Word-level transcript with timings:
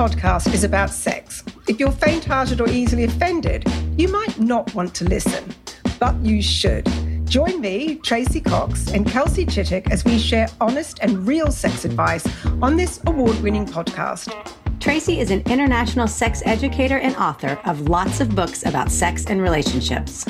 Podcast 0.00 0.54
is 0.54 0.64
about 0.64 0.88
sex. 0.88 1.44
If 1.68 1.78
you're 1.78 1.92
faint 1.92 2.24
hearted 2.24 2.62
or 2.62 2.70
easily 2.70 3.04
offended, 3.04 3.70
you 3.98 4.08
might 4.08 4.40
not 4.40 4.74
want 4.74 4.94
to 4.94 5.04
listen, 5.04 5.54
but 5.98 6.18
you 6.22 6.40
should. 6.40 6.88
Join 7.26 7.60
me, 7.60 7.96
Tracey 7.96 8.40
Cox, 8.40 8.92
and 8.92 9.06
Kelsey 9.06 9.44
Chittick 9.44 9.90
as 9.90 10.02
we 10.06 10.18
share 10.18 10.48
honest 10.58 11.00
and 11.02 11.26
real 11.26 11.52
sex 11.52 11.84
advice 11.84 12.26
on 12.62 12.76
this 12.76 12.98
award 13.08 13.38
winning 13.42 13.66
podcast. 13.66 14.32
Tracey 14.80 15.20
is 15.20 15.30
an 15.30 15.42
international 15.50 16.08
sex 16.08 16.42
educator 16.46 16.96
and 16.96 17.14
author 17.16 17.60
of 17.66 17.90
lots 17.90 18.22
of 18.22 18.34
books 18.34 18.64
about 18.64 18.90
sex 18.90 19.26
and 19.26 19.42
relationships. 19.42 20.24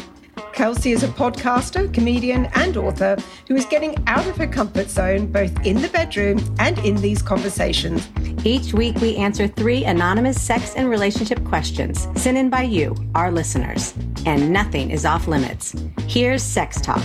Kelsey 0.52 0.90
is 0.90 1.04
a 1.04 1.08
podcaster, 1.08 1.94
comedian, 1.94 2.46
and 2.54 2.76
author 2.76 3.16
who 3.46 3.54
is 3.54 3.66
getting 3.66 3.96
out 4.08 4.26
of 4.26 4.36
her 4.36 4.48
comfort 4.48 4.90
zone 4.90 5.30
both 5.30 5.64
in 5.64 5.80
the 5.80 5.88
bedroom 5.88 6.38
and 6.58 6.76
in 6.80 6.96
these 6.96 7.22
conversations. 7.22 8.08
Each 8.42 8.72
week, 8.72 8.96
we 9.02 9.16
answer 9.16 9.46
three 9.46 9.84
anonymous 9.84 10.40
sex 10.40 10.74
and 10.74 10.88
relationship 10.88 11.44
questions 11.44 12.08
sent 12.16 12.38
in 12.38 12.48
by 12.48 12.62
you, 12.62 12.96
our 13.14 13.30
listeners. 13.30 13.92
And 14.24 14.50
nothing 14.50 14.90
is 14.90 15.04
off 15.04 15.28
limits. 15.28 15.76
Here's 16.06 16.42
Sex 16.42 16.80
Talk. 16.80 17.02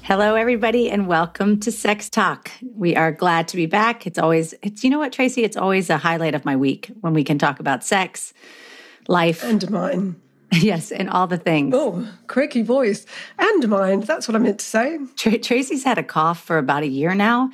Hello, 0.00 0.36
everybody, 0.36 0.90
and 0.90 1.06
welcome 1.06 1.60
to 1.60 1.70
Sex 1.70 2.08
Talk. 2.08 2.50
We 2.74 2.96
are 2.96 3.12
glad 3.12 3.46
to 3.48 3.56
be 3.56 3.66
back. 3.66 4.06
It's 4.06 4.18
always, 4.18 4.54
it's, 4.62 4.84
you 4.84 4.88
know 4.88 4.98
what, 4.98 5.12
Tracey? 5.12 5.44
It's 5.44 5.56
always 5.56 5.90
a 5.90 5.98
highlight 5.98 6.34
of 6.34 6.46
my 6.46 6.56
week 6.56 6.90
when 7.02 7.12
we 7.12 7.24
can 7.24 7.38
talk 7.38 7.60
about 7.60 7.84
sex, 7.84 8.32
life, 9.06 9.44
and 9.44 9.70
mine. 9.70 10.16
Yes, 10.62 10.92
and 10.92 11.10
all 11.10 11.26
the 11.26 11.38
things. 11.38 11.74
Oh, 11.76 12.08
creaky 12.26 12.62
voice. 12.62 13.06
And 13.38 13.68
mind. 13.68 14.04
That's 14.04 14.28
what 14.28 14.34
I 14.34 14.38
meant 14.38 14.60
to 14.60 14.64
say. 14.64 14.98
Tr- 15.16 15.36
Tracey's 15.36 15.84
had 15.84 15.98
a 15.98 16.02
cough 16.02 16.42
for 16.42 16.58
about 16.58 16.82
a 16.82 16.88
year 16.88 17.14
now, 17.14 17.50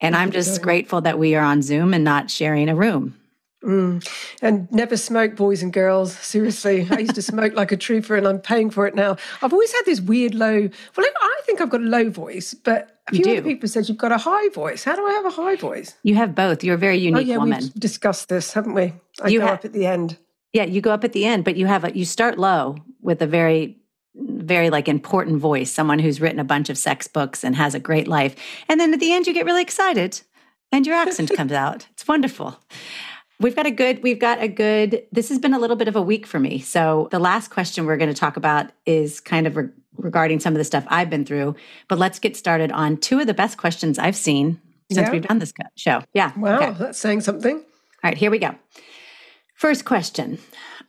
and 0.00 0.14
I'm 0.16 0.30
just 0.30 0.62
grateful 0.62 1.00
that 1.02 1.18
we 1.18 1.34
are 1.34 1.44
on 1.44 1.62
Zoom 1.62 1.94
and 1.94 2.04
not 2.04 2.30
sharing 2.30 2.68
a 2.68 2.74
room. 2.74 3.16
Mm. 3.64 4.06
And 4.42 4.70
never 4.70 4.96
smoke, 4.96 5.36
boys 5.36 5.62
and 5.62 5.72
girls. 5.72 6.14
Seriously, 6.16 6.86
I 6.90 6.98
used 6.98 7.14
to 7.14 7.22
smoke 7.32 7.54
like 7.54 7.72
a 7.72 7.76
trooper, 7.76 8.14
and 8.14 8.26
I'm 8.26 8.38
paying 8.38 8.70
for 8.70 8.86
it 8.86 8.94
now. 8.94 9.16
I've 9.42 9.52
always 9.52 9.72
had 9.72 9.82
this 9.86 10.00
weird 10.00 10.34
low. 10.34 10.68
Well, 10.96 11.06
I 11.20 11.40
think 11.46 11.60
I've 11.60 11.70
got 11.70 11.80
a 11.80 11.84
low 11.84 12.10
voice, 12.10 12.54
but 12.54 13.00
a 13.08 13.14
few 13.14 13.32
other 13.32 13.42
people 13.42 13.68
said 13.68 13.88
you've 13.88 13.98
got 13.98 14.12
a 14.12 14.18
high 14.18 14.48
voice. 14.50 14.84
How 14.84 14.96
do 14.96 15.06
I 15.06 15.12
have 15.12 15.26
a 15.26 15.30
high 15.30 15.56
voice? 15.56 15.94
You 16.02 16.14
have 16.16 16.34
both. 16.34 16.62
You're 16.62 16.74
a 16.74 16.78
very 16.78 16.98
unique 16.98 17.26
oh, 17.26 17.30
yeah, 17.30 17.36
woman. 17.38 17.60
We've 17.60 17.74
discussed 17.74 18.28
this, 18.28 18.52
haven't 18.52 18.74
we? 18.74 18.92
I 19.22 19.28
you 19.28 19.40
go 19.40 19.46
ha- 19.46 19.54
up 19.54 19.64
at 19.64 19.72
the 19.72 19.86
end. 19.86 20.18
Yeah, 20.54 20.64
you 20.64 20.80
go 20.80 20.92
up 20.92 21.04
at 21.04 21.12
the 21.12 21.26
end, 21.26 21.44
but 21.44 21.56
you 21.56 21.66
have 21.66 21.84
a 21.84 21.94
you 21.94 22.06
start 22.06 22.38
low 22.38 22.76
with 23.02 23.20
a 23.20 23.26
very 23.26 23.76
very 24.14 24.70
like 24.70 24.88
important 24.88 25.38
voice, 25.38 25.70
someone 25.70 25.98
who's 25.98 26.20
written 26.20 26.38
a 26.38 26.44
bunch 26.44 26.70
of 26.70 26.78
sex 26.78 27.08
books 27.08 27.44
and 27.44 27.56
has 27.56 27.74
a 27.74 27.80
great 27.80 28.08
life. 28.08 28.36
And 28.68 28.80
then 28.80 28.94
at 28.94 29.00
the 29.00 29.12
end 29.12 29.26
you 29.26 29.34
get 29.34 29.44
really 29.44 29.62
excited 29.62 30.20
and 30.70 30.86
your 30.86 30.94
accent 30.94 31.34
comes 31.36 31.52
out. 31.64 31.86
It's 31.92 32.06
wonderful. 32.06 32.58
We've 33.40 33.56
got 33.56 33.66
a 33.66 33.70
good, 33.72 34.02
we've 34.04 34.20
got 34.20 34.40
a 34.40 34.46
good, 34.46 35.04
this 35.10 35.28
has 35.28 35.40
been 35.40 35.54
a 35.54 35.58
little 35.58 35.74
bit 35.74 35.88
of 35.88 35.96
a 35.96 36.02
week 36.02 36.26
for 36.26 36.38
me. 36.38 36.60
So 36.60 37.08
the 37.10 37.18
last 37.18 37.50
question 37.50 37.84
we're 37.84 37.96
going 37.96 38.12
to 38.12 38.18
talk 38.18 38.36
about 38.36 38.70
is 38.86 39.18
kind 39.18 39.48
of 39.48 39.56
re- 39.56 39.68
regarding 39.96 40.38
some 40.38 40.54
of 40.54 40.58
the 40.58 40.64
stuff 40.64 40.84
I've 40.88 41.10
been 41.10 41.24
through. 41.24 41.56
But 41.88 41.98
let's 41.98 42.20
get 42.20 42.36
started 42.36 42.70
on 42.70 42.96
two 42.96 43.18
of 43.18 43.26
the 43.26 43.34
best 43.34 43.58
questions 43.58 43.98
I've 43.98 44.16
seen 44.16 44.60
since 44.90 45.06
yeah. 45.06 45.10
we've 45.10 45.22
done 45.22 45.40
this 45.40 45.52
show. 45.74 46.02
Yeah. 46.12 46.32
Wow, 46.38 46.56
okay. 46.56 46.76
that's 46.78 46.98
saying 46.98 47.22
something. 47.22 47.56
All 47.56 47.64
right, 48.04 48.16
here 48.16 48.30
we 48.30 48.38
go. 48.38 48.54
First 49.64 49.86
question 49.86 50.40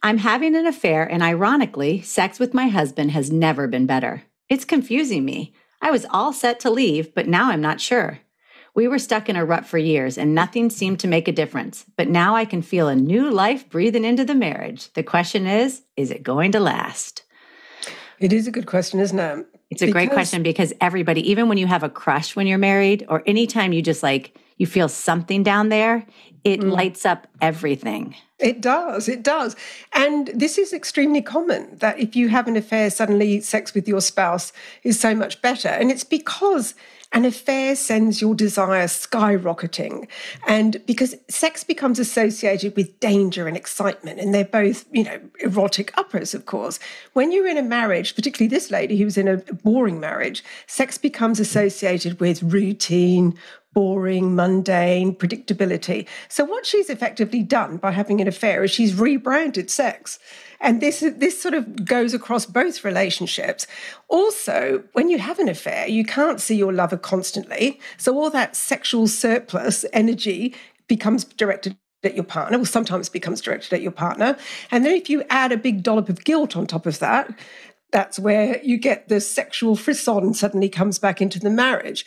I'm 0.03 0.17
having 0.17 0.53
an 0.53 0.65
affair, 0.65 1.09
and 1.09 1.23
ironically, 1.23 2.01
sex 2.01 2.39
with 2.39 2.53
my 2.53 2.67
husband 2.67 3.11
has 3.11 3.31
never 3.31 3.69
been 3.69 3.85
better. 3.85 4.23
It's 4.49 4.65
confusing 4.65 5.23
me. 5.23 5.53
I 5.81 5.91
was 5.91 6.05
all 6.09 6.33
set 6.33 6.59
to 6.59 6.69
leave, 6.69 7.15
but 7.15 7.25
now 7.25 7.51
I'm 7.51 7.61
not 7.61 7.79
sure. 7.79 8.19
We 8.75 8.89
were 8.89 8.99
stuck 8.99 9.29
in 9.29 9.37
a 9.37 9.45
rut 9.45 9.65
for 9.65 9.77
years 9.77 10.17
and 10.17 10.35
nothing 10.35 10.69
seemed 10.69 10.99
to 10.99 11.07
make 11.07 11.29
a 11.29 11.31
difference. 11.31 11.85
But 11.95 12.09
now 12.09 12.35
I 12.35 12.43
can 12.43 12.61
feel 12.61 12.89
a 12.89 12.97
new 12.97 13.31
life 13.31 13.69
breathing 13.69 14.03
into 14.03 14.25
the 14.25 14.35
marriage. 14.35 14.91
The 14.91 15.03
question 15.03 15.47
is, 15.47 15.83
is 15.95 16.11
it 16.11 16.21
going 16.21 16.51
to 16.51 16.59
last? 16.59 17.23
It 18.19 18.33
is 18.33 18.45
a 18.45 18.51
good 18.51 18.65
question, 18.65 18.99
isn't 18.99 19.17
it? 19.17 19.45
It's 19.69 19.83
a 19.83 19.85
because... 19.85 19.93
great 19.93 20.11
question 20.11 20.43
because 20.43 20.73
everybody, 20.81 21.31
even 21.31 21.47
when 21.47 21.57
you 21.57 21.67
have 21.67 21.83
a 21.83 21.89
crush 21.89 22.35
when 22.35 22.45
you're 22.45 22.57
married, 22.57 23.05
or 23.07 23.23
anytime 23.25 23.71
you 23.71 23.81
just 23.81 24.03
like, 24.03 24.37
you 24.57 24.67
feel 24.67 24.89
something 24.89 25.43
down 25.43 25.69
there, 25.69 26.05
it 26.43 26.59
mm. 26.59 26.71
lights 26.71 27.05
up 27.05 27.27
everything. 27.41 28.15
It 28.39 28.61
does, 28.61 29.07
it 29.07 29.23
does. 29.23 29.55
And 29.93 30.27
this 30.27 30.57
is 30.57 30.73
extremely 30.73 31.21
common 31.21 31.77
that 31.77 31.99
if 31.99 32.15
you 32.15 32.27
have 32.29 32.47
an 32.47 32.55
affair, 32.55 32.89
suddenly 32.89 33.41
sex 33.41 33.73
with 33.73 33.87
your 33.87 34.01
spouse 34.01 34.53
is 34.83 34.99
so 34.99 35.15
much 35.15 35.41
better. 35.41 35.69
And 35.69 35.89
it's 35.89 36.03
because 36.03 36.75
an 37.15 37.23
affair 37.23 37.77
sends 37.77 38.19
your 38.19 38.35
desire 38.35 38.87
skyrocketing. 38.87 40.05
And 40.47 40.85
because 40.85 41.15
sex 41.29 41.63
becomes 41.63 41.97
associated 41.97 42.75
with 42.75 42.99
danger 42.99 43.47
and 43.47 43.55
excitement, 43.55 44.19
and 44.19 44.35
they're 44.35 44.43
both, 44.43 44.85
you 44.91 45.05
know, 45.05 45.21
erotic 45.39 45.97
uppers, 45.97 46.33
of 46.33 46.45
course. 46.45 46.77
When 47.13 47.31
you're 47.31 47.47
in 47.47 47.57
a 47.57 47.63
marriage, 47.63 48.15
particularly 48.15 48.49
this 48.49 48.69
lady 48.69 48.97
who's 48.97 49.17
in 49.17 49.29
a 49.29 49.37
boring 49.37 50.01
marriage, 50.01 50.43
sex 50.67 50.97
becomes 50.97 51.39
associated 51.39 52.19
with 52.19 52.43
routine, 52.43 53.39
boring, 53.73 54.35
mundane, 54.35 55.15
predictability. 55.15 56.07
So, 56.27 56.43
what 56.43 56.65
she's 56.65 56.89
effectively 56.89 57.43
done 57.43 57.77
by 57.77 57.91
having 57.91 58.19
an 58.19 58.27
affair 58.27 58.65
is 58.65 58.71
she's 58.71 58.93
rebranded 58.93 59.71
sex. 59.71 60.19
And 60.59 60.81
this, 60.81 60.99
this 60.99 61.41
sort 61.41 61.53
of 61.53 61.85
goes 61.85 62.13
across 62.13 62.45
both 62.45 62.83
relationships. 62.83 63.67
Also, 64.07 64.83
when 64.93 65.09
you 65.09 65.19
have 65.19 65.39
an 65.39 65.49
affair, 65.49 65.87
you 65.87 66.03
can't 66.03 66.39
see 66.39 66.55
your 66.55 66.73
lover 66.73 66.97
constantly. 66.97 67.79
So 67.97 68.15
all 68.17 68.29
that 68.31 68.55
sexual 68.55 69.07
surplus 69.07 69.85
energy 69.93 70.55
becomes 70.87 71.23
directed 71.23 71.77
at 72.03 72.15
your 72.15 72.23
partner, 72.23 72.57
well, 72.57 72.65
sometimes 72.65 73.09
becomes 73.09 73.41
directed 73.41 73.73
at 73.73 73.81
your 73.81 73.91
partner. 73.91 74.37
And 74.71 74.85
then 74.85 74.93
if 74.93 75.09
you 75.09 75.23
add 75.29 75.51
a 75.51 75.57
big 75.57 75.81
dollop 75.81 76.07
of 76.07 76.23
guilt 76.23 76.55
on 76.55 76.67
top 76.67 76.85
of 76.85 76.99
that, 76.99 77.33
that's 77.91 78.19
where 78.19 78.61
you 78.63 78.77
get 78.77 79.07
the 79.07 79.21
sexual 79.21 79.75
frisson 79.75 80.33
suddenly 80.33 80.69
comes 80.69 80.99
back 80.99 81.21
into 81.21 81.39
the 81.39 81.49
marriage. 81.49 82.05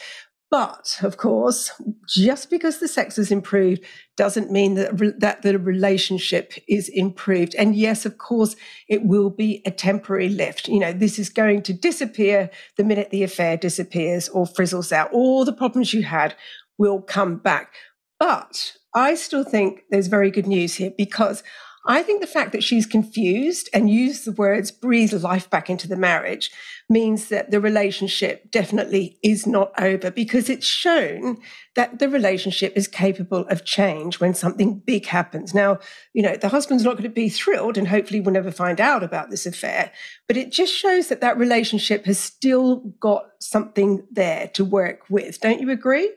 But 0.51 0.99
of 1.03 1.19
course, 1.19 1.71
just 2.09 2.49
because 2.49 2.79
the 2.79 2.89
sex 2.89 3.17
has 3.17 3.31
improved 3.31 3.85
doesn't 4.17 4.51
mean 4.51 4.75
that, 4.75 4.97
that 5.21 5.43
the 5.43 5.59
relationship 5.59 6.55
is 6.67 6.89
improved. 6.89 7.55
And 7.57 7.77
yes, 7.77 8.07
of 8.07 8.17
course, 8.17 8.57
it 8.89 9.05
will 9.05 9.29
be 9.29 9.61
a 9.67 9.71
temporary 9.71 10.31
lift. 10.31 10.67
You 10.67 10.79
know, 10.79 10.93
this 10.93 11.19
is 11.19 11.29
going 11.29 11.63
to 11.65 11.75
disappear 11.75 12.51
the 12.79 12.85
minute 12.85 13.11
the 13.11 13.23
affair 13.23 13.59
disappears 13.59 14.31
or 14.31 14.47
frizzles 14.47 14.91
out. 14.91 15.13
All 15.13 15.45
the 15.45 15.53
problems 15.53 15.93
you 15.93 16.03
had 16.05 16.35
will 16.79 17.03
come 17.03 17.37
back. 17.37 17.75
But 18.19 18.73
I 18.95 19.17
still 19.17 19.45
think 19.45 19.83
there's 19.91 20.07
very 20.07 20.31
good 20.31 20.47
news 20.47 20.77
here 20.77 20.93
because 20.97 21.43
I 21.91 22.03
think 22.03 22.21
the 22.21 22.26
fact 22.26 22.53
that 22.53 22.62
she's 22.62 22.85
confused 22.85 23.70
and 23.73 23.88
used 23.88 24.26
the 24.26 24.32
words 24.32 24.70
breathe 24.70 25.14
life 25.14 25.49
back 25.49 25.70
into 25.70 25.88
the 25.88 25.96
marriage 25.96 26.50
means 26.90 27.29
that 27.29 27.50
the 27.50 27.62
relationship 27.62 28.50
definitely 28.50 29.19
is 29.23 29.46
not 29.46 29.73
over 29.81 30.11
because 30.11 30.50
it's 30.50 30.67
shown 30.67 31.38
that 31.76 31.99
the 31.99 32.11
relationship 32.11 32.75
is 32.76 32.88
capable 32.88 33.46
of 33.49 33.64
change 33.64 34.20
when 34.20 34.35
something 34.35 34.79
big 34.81 35.06
happens. 35.06 35.55
Now, 35.55 35.79
you 36.12 36.23
know, 36.23 36.37
the 36.37 36.50
husband's 36.50 36.85
not 36.85 36.93
going 36.93 37.05
to 37.05 37.08
be 37.08 37.31
thrilled 37.31 37.79
and 37.79 37.88
hopefully 37.88 38.20
will 38.20 38.32
never 38.32 38.50
find 38.50 38.82
out 38.82 39.02
about 39.02 39.31
this 39.31 39.46
affair, 39.46 39.91
but 40.26 40.37
it 40.37 40.52
just 40.52 40.75
shows 40.75 41.08
that 41.08 41.23
that 41.23 41.38
relationship 41.38 42.05
has 42.05 42.19
still 42.19 42.81
got 43.00 43.25
something 43.41 44.06
there 44.11 44.49
to 44.49 44.64
work 44.64 45.08
with. 45.08 45.41
Don't 45.41 45.61
you 45.61 45.70
agree? 45.70 46.12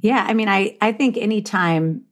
Yeah. 0.00 0.24
I 0.26 0.32
mean, 0.32 0.48
I, 0.48 0.78
I 0.80 0.92
think 0.92 1.18
anytime 1.18 2.06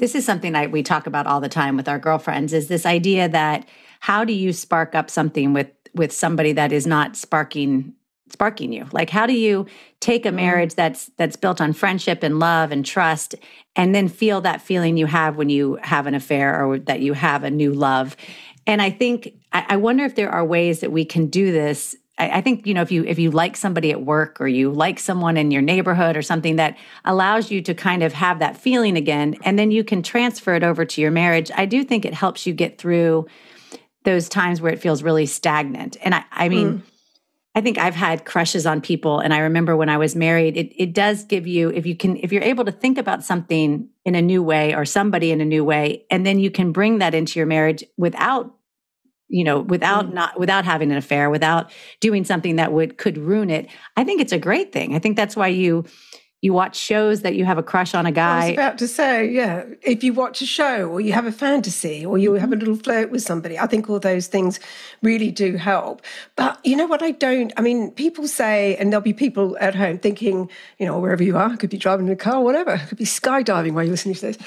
this 0.00 0.14
is 0.14 0.24
something 0.24 0.52
that 0.52 0.72
we 0.72 0.82
talk 0.82 1.06
about 1.06 1.26
all 1.26 1.40
the 1.40 1.48
time 1.48 1.76
with 1.76 1.88
our 1.88 1.98
girlfriends 1.98 2.52
is 2.52 2.68
this 2.68 2.86
idea 2.86 3.28
that 3.28 3.68
how 4.00 4.24
do 4.24 4.32
you 4.32 4.52
spark 4.52 4.94
up 4.94 5.10
something 5.10 5.52
with 5.52 5.68
with 5.94 6.12
somebody 6.12 6.52
that 6.52 6.72
is 6.72 6.86
not 6.86 7.16
sparking 7.16 7.94
sparking 8.30 8.72
you? 8.72 8.86
Like 8.92 9.10
how 9.10 9.26
do 9.26 9.34
you 9.34 9.66
take 10.00 10.24
a 10.24 10.28
Mm-hmm. 10.28 10.36
marriage 10.36 10.74
that's 10.74 11.10
that's 11.18 11.36
built 11.36 11.60
on 11.60 11.72
friendship 11.72 12.22
and 12.22 12.38
love 12.38 12.72
and 12.72 12.84
trust 12.84 13.34
and 13.76 13.94
then 13.94 14.08
feel 14.08 14.40
that 14.40 14.62
feeling 14.62 14.96
you 14.96 15.06
have 15.06 15.36
when 15.36 15.50
you 15.50 15.78
have 15.82 16.06
an 16.06 16.14
affair 16.14 16.64
or 16.64 16.78
that 16.78 17.00
you 17.00 17.12
have 17.12 17.44
a 17.44 17.50
new 17.50 17.72
love? 17.72 18.16
And 18.66 18.80
I 18.80 18.90
think 18.90 19.34
I, 19.52 19.66
I 19.70 19.76
wonder 19.76 20.04
if 20.04 20.14
there 20.14 20.30
are 20.30 20.44
ways 20.44 20.80
that 20.80 20.92
we 20.92 21.04
can 21.04 21.26
do 21.26 21.52
this. 21.52 21.96
I, 22.20 22.38
I 22.38 22.40
think 22.40 22.66
you 22.66 22.74
know 22.74 22.82
if 22.82 22.92
you 22.92 23.04
if 23.04 23.18
you 23.18 23.30
like 23.30 23.56
somebody 23.56 23.90
at 23.90 24.02
work 24.02 24.40
or 24.40 24.46
you 24.46 24.70
like 24.70 25.00
someone 25.00 25.36
in 25.36 25.50
your 25.50 25.62
neighborhood 25.62 26.16
or 26.16 26.22
something 26.22 26.56
that 26.56 26.76
allows 27.04 27.50
you 27.50 27.62
to 27.62 27.74
kind 27.74 28.02
of 28.02 28.12
have 28.12 28.38
that 28.38 28.56
feeling 28.56 28.96
again, 28.96 29.36
and 29.42 29.58
then 29.58 29.70
you 29.70 29.82
can 29.82 30.02
transfer 30.02 30.54
it 30.54 30.62
over 30.62 30.84
to 30.84 31.00
your 31.00 31.10
marriage. 31.10 31.50
I 31.56 31.66
do 31.66 31.82
think 31.82 32.04
it 32.04 32.14
helps 32.14 32.46
you 32.46 32.52
get 32.52 32.78
through 32.78 33.26
those 34.04 34.28
times 34.28 34.60
where 34.60 34.72
it 34.72 34.80
feels 34.80 35.02
really 35.02 35.26
stagnant. 35.26 35.96
And 36.02 36.14
I, 36.14 36.24
I 36.30 36.48
mean. 36.48 36.68
Mm. 36.68 36.82
I 37.52 37.60
think 37.60 37.78
I've 37.78 37.96
had 37.96 38.24
crushes 38.24 38.64
on 38.64 38.80
people. 38.80 39.18
And 39.18 39.34
I 39.34 39.38
remember 39.38 39.76
when 39.76 39.88
I 39.88 39.98
was 39.98 40.14
married, 40.14 40.56
it, 40.56 40.72
it 40.80 40.92
does 40.92 41.24
give 41.24 41.48
you, 41.48 41.70
if 41.70 41.84
you 41.84 41.96
can, 41.96 42.16
if 42.18 42.30
you're 42.32 42.44
able 42.44 42.64
to 42.64 42.70
think 42.70 42.96
about 42.96 43.24
something 43.24 43.88
in 44.04 44.14
a 44.14 44.22
new 44.22 44.40
way 44.40 44.72
or 44.72 44.84
somebody 44.84 45.32
in 45.32 45.40
a 45.40 45.44
new 45.44 45.64
way, 45.64 46.06
and 46.12 46.24
then 46.24 46.38
you 46.38 46.48
can 46.52 46.70
bring 46.70 46.98
that 46.98 47.12
into 47.12 47.40
your 47.40 47.46
marriage 47.46 47.82
without, 47.96 48.54
you 49.30 49.44
know, 49.44 49.60
without 49.60 50.10
Mm. 50.10 50.14
not, 50.14 50.38
without 50.40 50.64
having 50.64 50.90
an 50.92 50.98
affair, 50.98 51.30
without 51.30 51.70
doing 52.00 52.24
something 52.24 52.56
that 52.56 52.72
would, 52.72 52.98
could 52.98 53.16
ruin 53.18 53.50
it. 53.50 53.68
I 53.96 54.04
think 54.04 54.20
it's 54.20 54.32
a 54.32 54.38
great 54.38 54.72
thing. 54.72 54.94
I 54.94 54.98
think 54.98 55.16
that's 55.16 55.36
why 55.36 55.48
you, 55.48 55.84
you 56.42 56.54
watch 56.54 56.74
shows 56.76 57.20
that 57.20 57.34
you 57.34 57.44
have 57.44 57.58
a 57.58 57.62
crush 57.62 57.94
on 57.94 58.06
a 58.06 58.12
guy. 58.12 58.44
I 58.44 58.46
was 58.46 58.52
about 58.54 58.78
to 58.78 58.88
say, 58.88 59.28
yeah, 59.28 59.64
if 59.82 60.02
you 60.02 60.14
watch 60.14 60.40
a 60.40 60.46
show 60.46 60.88
or 60.88 61.00
you 61.00 61.12
have 61.12 61.26
a 61.26 61.32
fantasy 61.32 62.04
or 62.06 62.16
you 62.16 62.32
have 62.32 62.44
a 62.50 62.54
mm-hmm. 62.54 62.60
little 62.60 62.76
flirt 62.76 63.10
with 63.10 63.22
somebody, 63.22 63.58
I 63.58 63.66
think 63.66 63.90
all 63.90 63.98
those 63.98 64.26
things 64.26 64.58
really 65.02 65.30
do 65.30 65.56
help. 65.56 66.00
But 66.36 66.58
you 66.64 66.76
know 66.76 66.86
what? 66.86 67.02
I 67.02 67.10
don't, 67.10 67.52
I 67.58 67.60
mean, 67.60 67.90
people 67.90 68.26
say, 68.26 68.74
and 68.76 68.90
there'll 68.90 69.02
be 69.02 69.12
people 69.12 69.56
at 69.60 69.74
home 69.74 69.98
thinking, 69.98 70.50
you 70.78 70.86
know, 70.86 70.98
wherever 70.98 71.22
you 71.22 71.36
are, 71.36 71.54
could 71.58 71.70
be 71.70 71.76
driving 71.76 72.06
in 72.06 72.12
a 72.12 72.16
car, 72.16 72.42
whatever, 72.42 72.78
could 72.88 72.98
be 72.98 73.04
skydiving 73.04 73.72
while 73.72 73.84
you're 73.84 73.92
listening 73.92 74.14
to 74.14 74.20
this, 74.22 74.38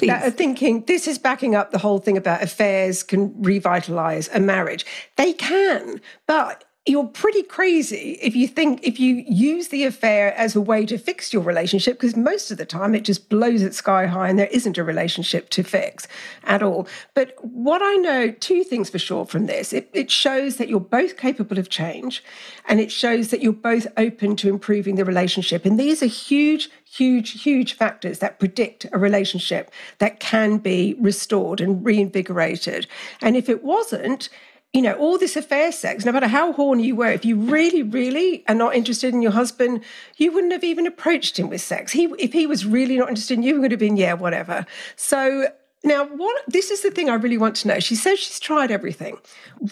that 0.00 0.24
are 0.24 0.30
thinking 0.30 0.84
this 0.86 1.06
is 1.06 1.18
backing 1.18 1.54
up 1.54 1.72
the 1.72 1.78
whole 1.78 1.98
thing 1.98 2.16
about 2.16 2.42
affairs 2.42 3.02
can 3.02 3.34
revitalize 3.42 4.28
a 4.28 4.40
marriage. 4.40 4.86
They 5.16 5.34
can, 5.34 6.00
but 6.26 6.64
you're 6.86 7.06
pretty 7.06 7.42
crazy 7.42 8.18
if 8.20 8.36
you 8.36 8.46
think 8.46 8.86
if 8.86 9.00
you 9.00 9.24
use 9.26 9.68
the 9.68 9.84
affair 9.84 10.34
as 10.34 10.54
a 10.54 10.60
way 10.60 10.84
to 10.84 10.98
fix 10.98 11.32
your 11.32 11.42
relationship 11.42 11.94
because 11.94 12.14
most 12.14 12.50
of 12.50 12.58
the 12.58 12.66
time 12.66 12.94
it 12.94 13.04
just 13.04 13.30
blows 13.30 13.62
it 13.62 13.74
sky 13.74 14.04
high 14.04 14.28
and 14.28 14.38
there 14.38 14.48
isn't 14.48 14.76
a 14.76 14.84
relationship 14.84 15.48
to 15.48 15.62
fix 15.62 16.06
at 16.42 16.62
all. 16.62 16.86
But 17.14 17.36
what 17.42 17.80
i 17.82 17.94
know 17.94 18.30
two 18.32 18.64
things 18.64 18.90
for 18.90 18.98
sure 18.98 19.24
from 19.24 19.46
this 19.46 19.72
it, 19.72 19.88
it 19.94 20.10
shows 20.10 20.56
that 20.56 20.68
you're 20.68 20.78
both 20.78 21.16
capable 21.16 21.58
of 21.58 21.70
change 21.70 22.22
and 22.66 22.80
it 22.80 22.92
shows 22.92 23.28
that 23.28 23.40
you're 23.40 23.52
both 23.54 23.86
open 23.96 24.36
to 24.36 24.50
improving 24.50 24.96
the 24.96 25.06
relationship. 25.06 25.64
And 25.64 25.80
these 25.80 26.02
are 26.02 26.06
huge 26.06 26.68
huge 26.84 27.42
huge 27.42 27.72
factors 27.72 28.18
that 28.18 28.38
predict 28.38 28.84
a 28.92 28.98
relationship 28.98 29.70
that 29.98 30.20
can 30.20 30.58
be 30.58 30.96
restored 31.00 31.62
and 31.62 31.82
reinvigorated. 31.82 32.86
And 33.22 33.36
if 33.36 33.48
it 33.48 33.64
wasn't 33.64 34.28
you 34.74 34.82
know, 34.82 34.94
all 34.94 35.16
this 35.16 35.36
affair 35.36 35.70
sex, 35.70 36.04
no 36.04 36.10
matter 36.10 36.26
how 36.26 36.52
horny 36.52 36.88
you 36.88 36.96
were, 36.96 37.10
if 37.10 37.24
you 37.24 37.36
really, 37.36 37.84
really 37.84 38.44
are 38.48 38.56
not 38.56 38.74
interested 38.74 39.14
in 39.14 39.22
your 39.22 39.30
husband, 39.30 39.82
you 40.16 40.32
wouldn't 40.32 40.52
have 40.52 40.64
even 40.64 40.84
approached 40.84 41.38
him 41.38 41.48
with 41.48 41.60
sex. 41.60 41.92
He, 41.92 42.06
if 42.18 42.32
he 42.32 42.44
was 42.44 42.66
really 42.66 42.98
not 42.98 43.08
interested 43.08 43.38
in 43.38 43.44
you, 43.44 43.60
would 43.60 43.70
have 43.70 43.78
been, 43.78 43.96
yeah, 43.96 44.14
whatever. 44.14 44.66
So 44.96 45.46
now, 45.84 46.06
what 46.06 46.42
this 46.48 46.72
is 46.72 46.82
the 46.82 46.90
thing 46.90 47.08
I 47.08 47.14
really 47.14 47.38
want 47.38 47.54
to 47.56 47.68
know. 47.68 47.78
She 47.78 47.94
says 47.94 48.18
she's 48.18 48.40
tried 48.40 48.72
everything. 48.72 49.18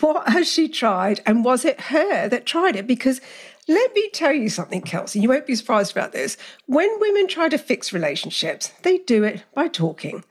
What 0.00 0.28
has 0.28 0.48
she 0.48 0.68
tried, 0.68 1.20
and 1.26 1.44
was 1.44 1.64
it 1.64 1.80
her 1.80 2.28
that 2.28 2.46
tried 2.46 2.76
it? 2.76 2.86
Because 2.86 3.20
let 3.66 3.94
me 3.94 4.08
tell 4.10 4.32
you 4.32 4.50
something, 4.50 4.82
Kelsey. 4.82 5.20
You 5.20 5.30
won't 5.30 5.46
be 5.46 5.54
surprised 5.54 5.90
about 5.90 6.12
this. 6.12 6.36
When 6.66 7.00
women 7.00 7.26
try 7.26 7.48
to 7.48 7.58
fix 7.58 7.92
relationships, 7.92 8.72
they 8.82 8.98
do 8.98 9.24
it 9.24 9.42
by 9.54 9.68
talking. 9.68 10.22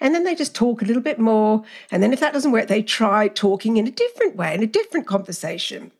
And 0.00 0.14
then 0.14 0.24
they 0.24 0.34
just 0.34 0.54
talk 0.54 0.82
a 0.82 0.84
little 0.84 1.02
bit 1.02 1.18
more. 1.18 1.64
And 1.90 2.02
then 2.02 2.12
if 2.12 2.20
that 2.20 2.32
doesn't 2.32 2.52
work, 2.52 2.68
they 2.68 2.82
try 2.82 3.28
talking 3.28 3.76
in 3.76 3.86
a 3.86 3.90
different 3.90 4.36
way, 4.36 4.54
in 4.54 4.62
a 4.62 4.66
different 4.66 5.06
conversation. 5.06 5.92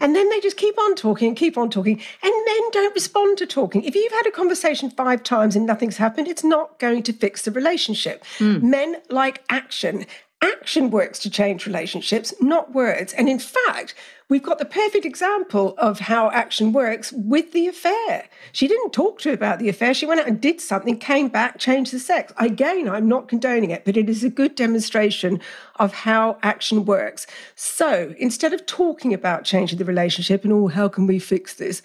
And 0.00 0.14
then 0.14 0.28
they 0.30 0.40
just 0.40 0.56
keep 0.56 0.78
on 0.78 0.94
talking 0.94 1.28
and 1.28 1.36
keep 1.36 1.58
on 1.58 1.70
talking. 1.70 2.00
And 2.22 2.32
men 2.46 2.70
don't 2.70 2.94
respond 2.94 3.38
to 3.38 3.46
talking. 3.46 3.82
If 3.82 3.94
you've 3.94 4.12
had 4.12 4.26
a 4.26 4.30
conversation 4.30 4.90
five 4.90 5.22
times 5.22 5.56
and 5.56 5.66
nothing's 5.66 5.96
happened, 5.96 6.28
it's 6.28 6.44
not 6.44 6.78
going 6.78 7.02
to 7.04 7.12
fix 7.12 7.42
the 7.42 7.50
relationship. 7.50 8.24
Hmm. 8.38 8.70
Men 8.70 8.96
like 9.08 9.42
action. 9.50 10.06
Action 10.40 10.90
works 10.90 11.18
to 11.20 11.30
change 11.30 11.66
relationships, 11.66 12.32
not 12.40 12.72
words. 12.72 13.12
And 13.14 13.28
in 13.28 13.40
fact, 13.40 13.94
we've 14.28 14.42
got 14.42 14.60
the 14.60 14.64
perfect 14.64 15.04
example 15.04 15.74
of 15.78 15.98
how 15.98 16.30
action 16.30 16.72
works 16.72 17.12
with 17.12 17.50
the 17.52 17.66
affair. 17.66 18.28
She 18.52 18.68
didn't 18.68 18.92
talk 18.92 19.18
to 19.20 19.32
about 19.32 19.58
the 19.58 19.68
affair. 19.68 19.94
She 19.94 20.06
went 20.06 20.20
out 20.20 20.28
and 20.28 20.40
did 20.40 20.60
something, 20.60 20.96
came 20.96 21.26
back, 21.26 21.58
changed 21.58 21.92
the 21.92 21.98
sex. 21.98 22.32
Again, 22.36 22.88
I'm 22.88 23.08
not 23.08 23.26
condoning 23.26 23.70
it, 23.70 23.84
but 23.84 23.96
it 23.96 24.08
is 24.08 24.22
a 24.22 24.30
good 24.30 24.54
demonstration 24.54 25.40
of 25.76 25.92
how 25.92 26.38
action 26.42 26.84
works. 26.84 27.26
So 27.56 28.14
instead 28.18 28.52
of 28.52 28.64
talking 28.64 29.12
about 29.12 29.42
changing 29.42 29.78
the 29.78 29.84
relationship 29.84 30.44
and, 30.44 30.52
oh, 30.52 30.68
how 30.68 30.88
can 30.88 31.08
we 31.08 31.18
fix 31.18 31.54
this? 31.54 31.82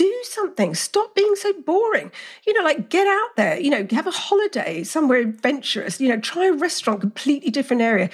Do 0.00 0.20
something. 0.24 0.74
Stop 0.74 1.14
being 1.14 1.34
so 1.36 1.52
boring. 1.52 2.10
You 2.46 2.52
know, 2.54 2.62
like 2.64 2.88
get 2.88 3.06
out 3.06 3.36
there, 3.36 3.60
you 3.60 3.70
know, 3.70 3.86
have 3.90 4.06
a 4.06 4.10
holiday 4.10 4.82
somewhere 4.82 5.18
adventurous, 5.18 6.00
you 6.00 6.08
know, 6.08 6.18
try 6.18 6.46
a 6.46 6.52
restaurant, 6.52 7.00
completely 7.00 7.50
different 7.50 7.82
area. 7.82 8.08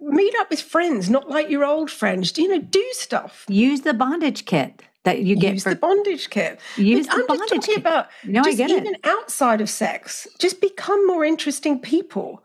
Meet 0.00 0.34
up 0.38 0.48
with 0.50 0.60
friends, 0.60 1.10
not 1.10 1.28
like 1.28 1.50
your 1.50 1.64
old 1.64 1.90
friends. 1.90 2.38
You 2.38 2.48
know, 2.48 2.60
do 2.60 2.84
stuff. 2.92 3.44
Use 3.48 3.80
the 3.80 3.94
bondage 3.94 4.44
kit 4.44 4.82
that 5.02 5.18
you 5.22 5.34
get 5.34 5.54
Use 5.54 5.64
for 5.64 5.70
the 5.70 5.76
bondage 5.76 6.30
kit. 6.30 6.60
Use 6.76 7.06
But 7.08 7.16
the 7.16 7.20
I'm 7.22 7.26
bondage 7.26 7.48
just 7.48 7.62
talking 7.62 7.74
kit. 7.74 7.80
about 7.80 8.06
No, 8.24 8.40
I 8.40 8.44
just 8.44 8.58
get 8.58 8.70
it. 8.70 8.76
even 8.82 8.94
outside 9.02 9.60
of 9.60 9.68
sex. 9.68 10.28
Just 10.38 10.60
become 10.60 11.04
more 11.06 11.24
interesting 11.24 11.80
people. 11.80 12.44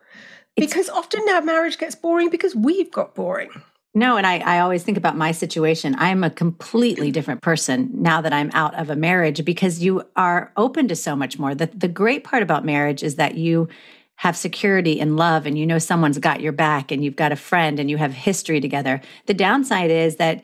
Because 0.56 0.90
often 0.90 1.22
now 1.26 1.42
marriage 1.42 1.78
gets 1.78 1.96
boring 1.96 2.30
because 2.32 2.56
we've 2.56 2.92
got 2.92 3.14
boring. 3.14 3.52
No, 3.96 4.18
and 4.18 4.26
I, 4.26 4.40
I 4.40 4.60
always 4.60 4.82
think 4.82 4.98
about 4.98 5.18
my 5.18 5.32
situation. 5.32 5.96
I'm 6.00 6.24
a 6.24 6.30
completely 6.32 7.12
different 7.12 7.42
person 7.42 7.92
now 7.94 8.22
that 8.22 8.34
I'm 8.34 8.50
out 8.54 8.74
of 8.74 8.90
a 8.90 8.96
marriage 8.96 9.46
because 9.46 9.84
you 9.84 10.04
are 10.16 10.52
open 10.58 10.88
to 10.88 10.96
so 10.96 11.16
much 11.16 11.38
more. 11.38 11.54
The, 11.54 11.68
the 11.68 11.88
great 11.88 12.24
part 12.24 12.42
about 12.42 12.66
marriage 12.66 13.04
is 13.04 13.16
that 13.16 13.36
you 13.36 13.68
have 14.16 14.36
security 14.36 15.00
and 15.00 15.16
love, 15.16 15.46
and 15.46 15.58
you 15.58 15.66
know 15.66 15.78
someone's 15.78 16.18
got 16.18 16.42
your 16.42 16.52
back, 16.52 16.92
and 16.92 17.04
you've 17.04 17.16
got 17.16 17.32
a 17.32 17.36
friend, 17.36 17.80
and 17.80 17.90
you 17.90 17.98
have 17.98 18.14
history 18.14 18.60
together. 18.60 19.02
The 19.28 19.34
downside 19.34 19.92
is 19.92 20.16
that 20.16 20.44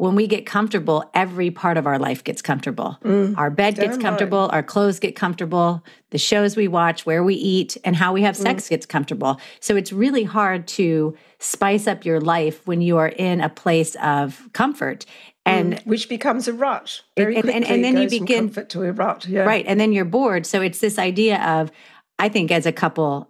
when 0.00 0.14
we 0.14 0.26
get 0.26 0.46
comfortable, 0.46 1.04
every 1.12 1.50
part 1.50 1.76
of 1.76 1.86
our 1.86 1.98
life 1.98 2.24
gets 2.24 2.40
comfortable. 2.40 2.96
Mm. 3.04 3.36
our 3.36 3.50
bed 3.50 3.76
gets 3.76 3.96
right. 3.96 4.00
comfortable, 4.00 4.48
our 4.50 4.62
clothes 4.62 4.98
get 4.98 5.14
comfortable, 5.14 5.84
the 6.08 6.16
shows 6.16 6.56
we 6.56 6.68
watch, 6.68 7.04
where 7.04 7.22
we 7.22 7.34
eat, 7.34 7.76
and 7.84 7.94
how 7.94 8.14
we 8.14 8.22
have 8.22 8.34
mm. 8.34 8.40
sex 8.42 8.66
gets 8.70 8.86
comfortable. 8.86 9.38
So 9.60 9.76
it's 9.76 9.92
really 9.92 10.24
hard 10.24 10.66
to 10.68 11.14
spice 11.38 11.86
up 11.86 12.06
your 12.06 12.18
life 12.18 12.66
when 12.66 12.80
you 12.80 12.96
are 12.96 13.08
in 13.08 13.42
a 13.42 13.50
place 13.50 13.94
of 13.96 14.48
comfort. 14.54 15.04
And 15.44 15.74
mm, 15.74 15.86
Which 15.86 16.08
becomes 16.08 16.48
a 16.48 16.54
rut. 16.54 17.02
Very 17.18 17.36
And- 17.36 17.50
and- 17.50 17.64
quickly 17.66 17.74
and 17.74 17.84
then 17.84 18.02
you 18.02 18.08
begin- 18.08 18.46
comfort 18.46 18.70
to 18.70 18.84
a 18.84 18.92
rut. 18.92 19.26
Yeah. 19.28 19.42
right, 19.42 19.66
and 19.68 19.78
then 19.78 19.92
you're 19.92 20.06
bored. 20.06 20.46
So 20.46 20.62
it's 20.62 20.78
this 20.78 20.98
idea 20.98 21.42
of, 21.42 21.70
I 22.18 22.30
think 22.30 22.50
as 22.50 22.64
a 22.64 22.72
couple, 22.72 23.28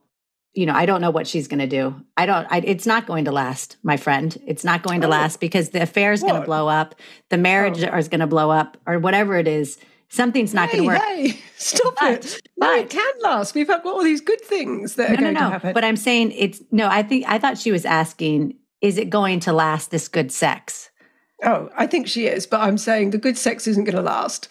you 0.54 0.66
know, 0.66 0.72
I 0.74 0.84
don't 0.86 1.00
know 1.00 1.10
what 1.10 1.26
she's 1.26 1.46
going 1.48 1.60
to 1.60 1.66
do. 1.66 1.94
I 2.16 2.26
don't. 2.26 2.46
I, 2.50 2.58
it's 2.58 2.86
not 2.86 3.06
going 3.06 3.24
to 3.26 3.32
last, 3.32 3.76
my 3.82 3.96
friend. 3.96 4.36
It's 4.46 4.64
not 4.64 4.82
going 4.82 5.00
to 5.02 5.06
Oh. 5.06 5.10
last 5.10 5.38
because 5.40 5.70
the 5.70 5.82
affair 5.82 6.12
is 6.12 6.22
going 6.22 6.34
to 6.34 6.40
blow 6.46 6.68
up, 6.68 6.94
the 7.28 7.38
marriage 7.38 7.82
Oh. 7.84 7.96
is 7.96 8.08
going 8.08 8.20
to 8.20 8.26
blow 8.26 8.50
up, 8.50 8.76
or 8.86 8.98
whatever 8.98 9.36
it 9.36 9.46
is. 9.48 9.78
Something's 10.08 10.52
not 10.52 10.70
Hey, 10.70 10.78
going 10.78 10.88
to 10.90 10.94
work. 10.96 11.04
hey, 11.08 11.38
stop 11.56 11.94
But- 12.00 12.12
it. 12.24 12.42
No, 12.56 12.66
but- 12.66 12.78
it 12.80 12.90
can 12.90 13.12
last. 13.22 13.54
We've 13.54 13.68
got 13.68 13.86
all 13.86 14.02
these 14.02 14.20
good 14.20 14.40
things 14.40 14.96
that 14.96 15.10
are 15.10 15.14
No, 15.14 15.20
no, 15.20 15.26
to 15.26 15.32
no. 15.44 15.50
happen. 15.50 15.72
But 15.72 15.84
I'm 15.84 15.96
saying 15.96 16.32
it's 16.32 16.60
no. 16.72 16.88
I 16.88 17.02
think 17.04 17.24
I 17.28 17.38
thought 17.38 17.56
she 17.58 17.70
was 17.70 17.84
asking, 17.84 18.54
is 18.80 18.98
it 18.98 19.08
going 19.08 19.38
to 19.40 19.52
last 19.52 19.92
this 19.92 20.08
good 20.08 20.32
sex? 20.32 20.90
Oh, 21.44 21.70
I 21.76 21.86
think 21.86 22.08
she 22.08 22.26
is, 22.26 22.46
but 22.46 22.60
I'm 22.60 22.76
saying 22.76 23.10
the 23.10 23.18
good 23.18 23.38
sex 23.38 23.66
isn't 23.68 23.84
going 23.84 23.96
to 23.96 24.02
last 24.02 24.48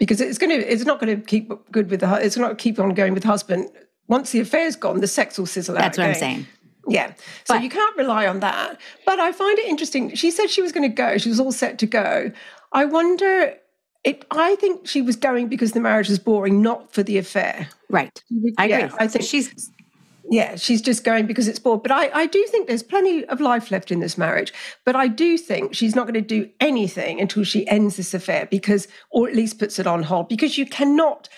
because 0.00 0.20
it's 0.20 0.38
going 0.38 0.50
to. 0.60 0.66
It's 0.72 0.84
not 0.84 0.98
going 1.00 1.16
to 1.20 1.24
keep 1.24 1.52
good 1.70 1.88
with 1.88 2.00
the. 2.00 2.14
It's 2.16 2.36
not 2.36 2.58
keep 2.58 2.80
on 2.80 2.90
going 2.94 3.14
with 3.14 3.22
husband. 3.24 3.68
Once 4.08 4.30
the 4.30 4.40
affair's 4.40 4.76
gone, 4.76 5.00
the 5.00 5.06
sex 5.06 5.38
will 5.38 5.46
sizzle 5.46 5.76
out. 5.76 5.80
That's 5.82 5.98
what 5.98 6.06
I'm 6.08 6.14
saying. 6.14 6.46
Yeah. 6.88 7.12
So 7.44 7.54
But- 7.54 7.62
you 7.62 7.70
can't 7.70 7.96
rely 7.96 8.26
on 8.26 8.40
that. 8.40 8.78
But 9.04 9.18
I 9.18 9.32
find 9.32 9.58
it 9.58 9.66
interesting. 9.66 10.14
She 10.14 10.30
said 10.30 10.50
she 10.50 10.62
was 10.62 10.72
going 10.72 10.88
to 10.88 10.94
go. 10.94 11.18
She 11.18 11.28
was 11.28 11.40
all 11.40 11.52
set 11.52 11.78
to 11.80 11.86
go. 11.86 12.30
I 12.72 12.84
wonder. 12.84 13.54
It. 14.04 14.24
I 14.30 14.54
think 14.56 14.86
she 14.86 15.02
was 15.02 15.16
going 15.16 15.48
because 15.48 15.72
the 15.72 15.80
marriage 15.80 16.08
was 16.08 16.20
boring, 16.20 16.62
not 16.62 16.92
for 16.92 17.02
the 17.02 17.18
affair. 17.18 17.68
Right. 17.90 18.22
I 18.56 18.66
Yeah, 18.66 18.78
agree. 18.78 18.96
I 19.00 19.06
So 19.08 19.12
think- 19.14 19.24
she's 19.24 19.70
Yeah, 20.28 20.56
she's 20.56 20.82
just 20.82 21.04
going 21.04 21.26
because 21.26 21.46
it's 21.46 21.58
bored. 21.60 21.82
But 21.84 21.92
I, 21.92 22.10
I 22.22 22.26
do 22.26 22.44
think 22.48 22.66
there's 22.66 22.82
plenty 22.82 23.24
of 23.26 23.40
life 23.40 23.70
left 23.70 23.92
in 23.92 24.00
this 24.00 24.18
marriage. 24.18 24.52
But 24.84 24.96
I 24.96 25.06
do 25.06 25.38
think 25.38 25.72
she's 25.74 25.94
not 25.94 26.02
going 26.08 26.14
to 26.14 26.20
do 26.20 26.48
anything 26.60 27.20
until 27.20 27.44
she 27.44 27.66
ends 27.68 27.96
this 27.96 28.12
affair 28.14 28.46
because, 28.50 28.88
or 29.10 29.28
at 29.28 29.36
least 29.36 29.58
puts 29.60 29.78
it 29.78 29.86
on 29.86 30.02
hold, 30.04 30.28
because 30.28 30.58
you 30.58 30.66
cannot 30.66 31.28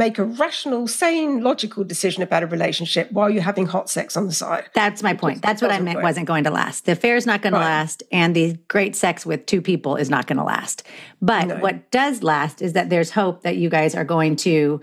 make 0.00 0.18
a 0.18 0.24
rational, 0.24 0.88
sane, 0.88 1.42
logical 1.42 1.84
decision 1.84 2.22
about 2.22 2.42
a 2.42 2.46
relationship 2.46 3.12
while 3.12 3.28
you're 3.28 3.42
having 3.42 3.66
hot 3.66 3.90
sex 3.90 4.16
on 4.16 4.26
the 4.26 4.32
side. 4.32 4.64
That's 4.74 5.02
my 5.02 5.12
point. 5.12 5.42
That's 5.42 5.60
what 5.60 5.70
I 5.70 5.78
meant 5.78 5.96
work. 5.96 6.04
wasn't 6.04 6.26
going 6.26 6.44
to 6.44 6.50
last. 6.50 6.86
The 6.86 6.92
affair 6.92 7.16
is 7.16 7.26
not 7.26 7.42
going 7.42 7.52
right. 7.52 7.60
to 7.60 7.64
last, 7.64 8.02
and 8.10 8.34
the 8.34 8.54
great 8.66 8.96
sex 8.96 9.26
with 9.26 9.44
two 9.44 9.60
people 9.60 9.96
is 9.96 10.08
not 10.08 10.26
going 10.26 10.38
to 10.38 10.42
last. 10.42 10.84
But 11.20 11.48
no. 11.48 11.56
what 11.56 11.90
does 11.90 12.22
last 12.22 12.62
is 12.62 12.72
that 12.72 12.88
there's 12.88 13.10
hope 13.10 13.42
that 13.42 13.58
you 13.58 13.68
guys 13.68 13.94
are 13.94 14.04
going 14.04 14.36
to 14.36 14.80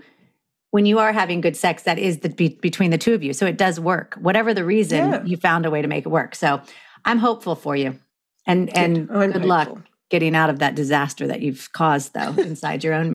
when 0.70 0.86
you 0.86 0.98
are 0.98 1.12
having 1.12 1.40
good 1.40 1.56
sex, 1.56 1.82
that 1.84 1.98
is 1.98 2.18
the 2.18 2.28
be, 2.28 2.50
between 2.50 2.90
the 2.90 2.98
two 2.98 3.14
of 3.14 3.22
you. 3.22 3.32
So 3.32 3.46
it 3.46 3.56
does 3.56 3.80
work. 3.80 4.14
Whatever 4.20 4.52
the 4.52 4.66
reason, 4.66 5.10
yeah. 5.10 5.24
you 5.24 5.36
found 5.38 5.64
a 5.66 5.70
way 5.70 5.80
to 5.82 5.88
make 5.88 6.04
it 6.04 6.10
work. 6.10 6.34
So 6.34 6.60
I'm 7.06 7.18
hopeful 7.18 7.56
for 7.56 7.74
you. 7.74 7.98
And 8.46 8.74
and 8.76 9.08
good 9.08 9.32
hopeful. 9.32 9.48
luck 9.48 9.78
getting 10.10 10.36
out 10.36 10.48
of 10.48 10.60
that 10.60 10.74
disaster 10.74 11.26
that 11.26 11.40
you've 11.40 11.72
caused 11.72 12.14
though 12.14 12.32
inside 12.50 12.84
your 12.84 12.94
own. 12.94 13.14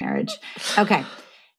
Marriage. 0.00 0.32
Okay. 0.78 1.04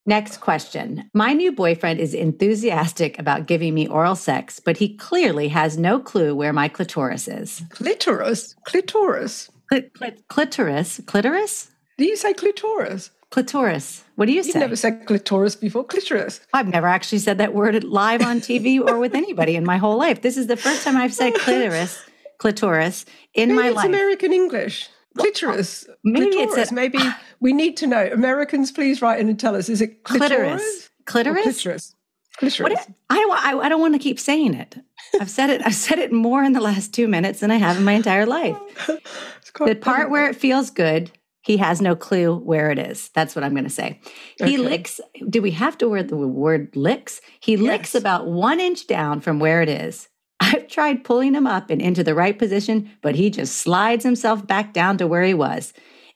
Next 0.06 0.38
question. 0.38 1.10
My 1.14 1.34
new 1.34 1.52
boyfriend 1.52 2.00
is 2.00 2.14
enthusiastic 2.16 3.20
about 3.20 3.46
giving 3.46 3.74
me 3.76 3.88
oral 3.88 4.16
sex, 4.16 4.60
but 4.60 4.78
he 4.78 4.96
clearly 4.98 5.48
has 5.50 5.78
no 5.78 6.00
clue 6.00 6.34
where 6.34 6.52
my 6.54 6.68
clitoris 6.68 7.28
is. 7.28 7.62
Clitoris? 7.70 8.56
Clitoris? 8.66 9.50
Clit- 9.72 9.92
clit- 9.92 10.28
clitoris? 10.28 11.02
Clitoris? 11.06 11.70
Do 12.00 12.06
you 12.06 12.16
say 12.16 12.34
clitoris? 12.34 13.12
Clitoris. 13.30 14.04
What 14.16 14.26
do 14.26 14.32
you 14.32 14.38
You've 14.38 14.46
say? 14.48 14.50
You've 14.50 14.62
never 14.62 14.76
said 14.76 15.06
clitoris 15.06 15.56
before. 15.56 15.84
Clitoris. 15.86 16.42
I've 16.52 16.68
never 16.68 16.88
actually 16.88 17.20
said 17.20 17.38
that 17.38 17.54
word 17.54 17.82
live 17.84 18.24
on 18.24 18.40
TV 18.42 18.80
or 18.86 18.98
with 18.98 19.14
anybody 19.14 19.56
in 19.56 19.64
my 19.64 19.78
whole 19.78 19.98
life. 19.98 20.22
This 20.22 20.36
is 20.36 20.48
the 20.48 20.58
first 20.58 20.84
time 20.84 20.98
I've 20.98 21.14
said 21.14 21.34
clitoris, 21.36 22.04
clitoris 22.40 23.06
in 23.36 23.50
Maybe 23.50 23.62
my 23.62 23.68
it's 23.68 23.76
life. 23.78 23.86
American 23.88 24.34
English. 24.34 24.90
Uh, 25.18 25.22
clitoris. 25.22 25.88
Maybe 26.04 26.32
clitoris. 26.32 26.58
it's 26.58 26.72
a, 26.72 26.76
Maybe 26.76 27.00
we 27.40 27.54
need 27.54 27.78
to 27.78 27.88
know. 27.88 28.10
Americans, 28.12 28.72
please 28.72 29.02
write 29.02 29.20
in 29.20 29.30
and 29.30 29.40
tell 29.40 29.56
us. 29.56 29.70
Is 29.70 29.82
it 29.82 30.04
clitoris? 30.04 30.90
Clitoris. 31.06 31.44
Clitoris. 31.44 31.96
Clitoris. 32.38 32.78
What, 32.78 32.96
I 33.10 33.16
don't. 33.16 33.46
I, 33.46 33.66
I 33.66 33.70
don't 33.70 33.82
want 33.82 33.94
to 33.94 34.00
keep 34.00 34.20
saying 34.20 34.54
it. 34.54 34.78
I've 35.20 35.30
said 35.30 35.50
it. 35.50 35.62
I've 35.66 35.76
said 35.76 36.00
it 36.00 36.12
more 36.12 36.44
in 36.44 36.54
the 36.54 36.62
last 36.62 36.94
two 36.94 37.08
minutes 37.08 37.42
than 37.42 37.52
I 37.52 37.58
have 37.58 37.78
in 37.78 37.84
my 37.84 37.94
entire 37.94 38.26
life. 38.26 38.58
the 39.60 39.76
part 39.76 40.10
where 40.10 40.30
it 40.30 40.36
feels 40.36 40.70
good, 40.70 41.12
he 41.42 41.58
has 41.58 41.82
no 41.82 41.96
clue 41.96 42.36
where 42.38 42.72
it 42.72 42.80
is. 42.80 43.10
That's 43.10 43.36
what 43.36 43.44
I'm 43.44 43.52
going 43.52 43.66
to 43.66 43.70
say. 43.70 44.00
He 44.38 44.44
okay. 44.44 44.58
licks. 44.58 45.02
Do 45.30 45.42
we 45.42 45.52
have 45.52 45.78
to 45.80 45.90
wear 45.90 46.04
the 46.04 46.16
word 46.16 46.76
licks? 46.76 47.20
He 47.40 47.54
yes. 47.54 47.62
licks 47.62 47.96
about 47.96 48.28
one 48.28 48.60
inch 48.60 48.88
down 48.88 49.22
from 49.22 49.40
where 49.40 49.62
it 49.62 49.70
is. 49.70 50.08
I've 50.44 50.68
tried 50.68 51.04
pulling 51.04 51.36
him 51.36 51.46
up 51.46 51.70
and 51.70 51.80
into 51.80 52.04
the 52.04 52.16
right 52.16 52.38
position, 52.38 52.90
but 53.04 53.14
he 53.14 53.30
just 53.30 53.58
slides 53.58 54.04
himself 54.04 54.46
back 54.48 54.74
down 54.74 54.98
to 54.98 55.08
where 55.08 55.24
he 55.24 55.36
was. 55.36 55.72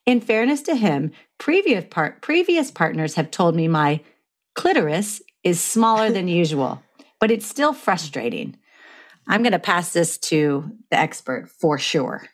In 0.07 0.19
fairness 0.19 0.63
to 0.63 0.75
him, 0.75 1.11
previous 1.37 1.85
part 1.89 2.21
previous 2.21 2.71
partners 2.71 3.15
have 3.15 3.29
told 3.29 3.55
me 3.55 3.67
my 3.67 4.01
clitoris 4.55 5.21
is 5.43 5.61
smaller 5.61 6.09
than 6.09 6.27
usual, 6.43 6.81
but 7.19 7.29
it's 7.29 7.45
still 7.45 7.71
frustrating. 7.71 8.57
I'm 9.27 9.43
going 9.43 9.53
to 9.53 9.59
pass 9.59 9.93
this 9.93 10.17
to 10.19 10.71
the 10.89 10.97
expert 10.97 11.49
for 11.49 11.77
sure. 11.77 12.25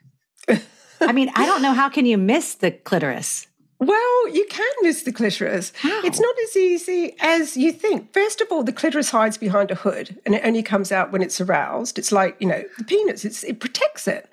I 1.01 1.11
mean, 1.11 1.31
I 1.35 1.45
don't 1.45 1.61
know 1.61 1.73
how 1.73 1.89
can 1.89 2.05
you 2.05 2.17
miss 2.17 2.55
the 2.55 2.71
clitoris? 2.71 3.47
Well, 3.81 4.29
you 4.29 4.45
can 4.47 4.71
miss 4.83 5.01
the 5.01 5.11
clitoris. 5.11 5.73
How? 5.75 6.03
It's 6.03 6.19
not 6.19 6.35
as 6.43 6.55
easy 6.55 7.15
as 7.19 7.57
you 7.57 7.71
think. 7.71 8.13
First 8.13 8.39
of 8.39 8.51
all, 8.51 8.63
the 8.63 8.71
clitoris 8.71 9.09
hides 9.09 9.39
behind 9.39 9.71
a 9.71 9.75
hood 9.75 10.19
and 10.23 10.35
it 10.35 10.45
only 10.45 10.61
comes 10.61 10.91
out 10.91 11.11
when 11.11 11.23
it's 11.23 11.41
aroused. 11.41 11.97
It's 11.97 12.11
like, 12.11 12.37
you 12.39 12.47
know, 12.47 12.63
the 12.77 12.83
penis, 12.83 13.25
it's, 13.25 13.43
it 13.43 13.59
protects 13.59 14.07
it. 14.07 14.29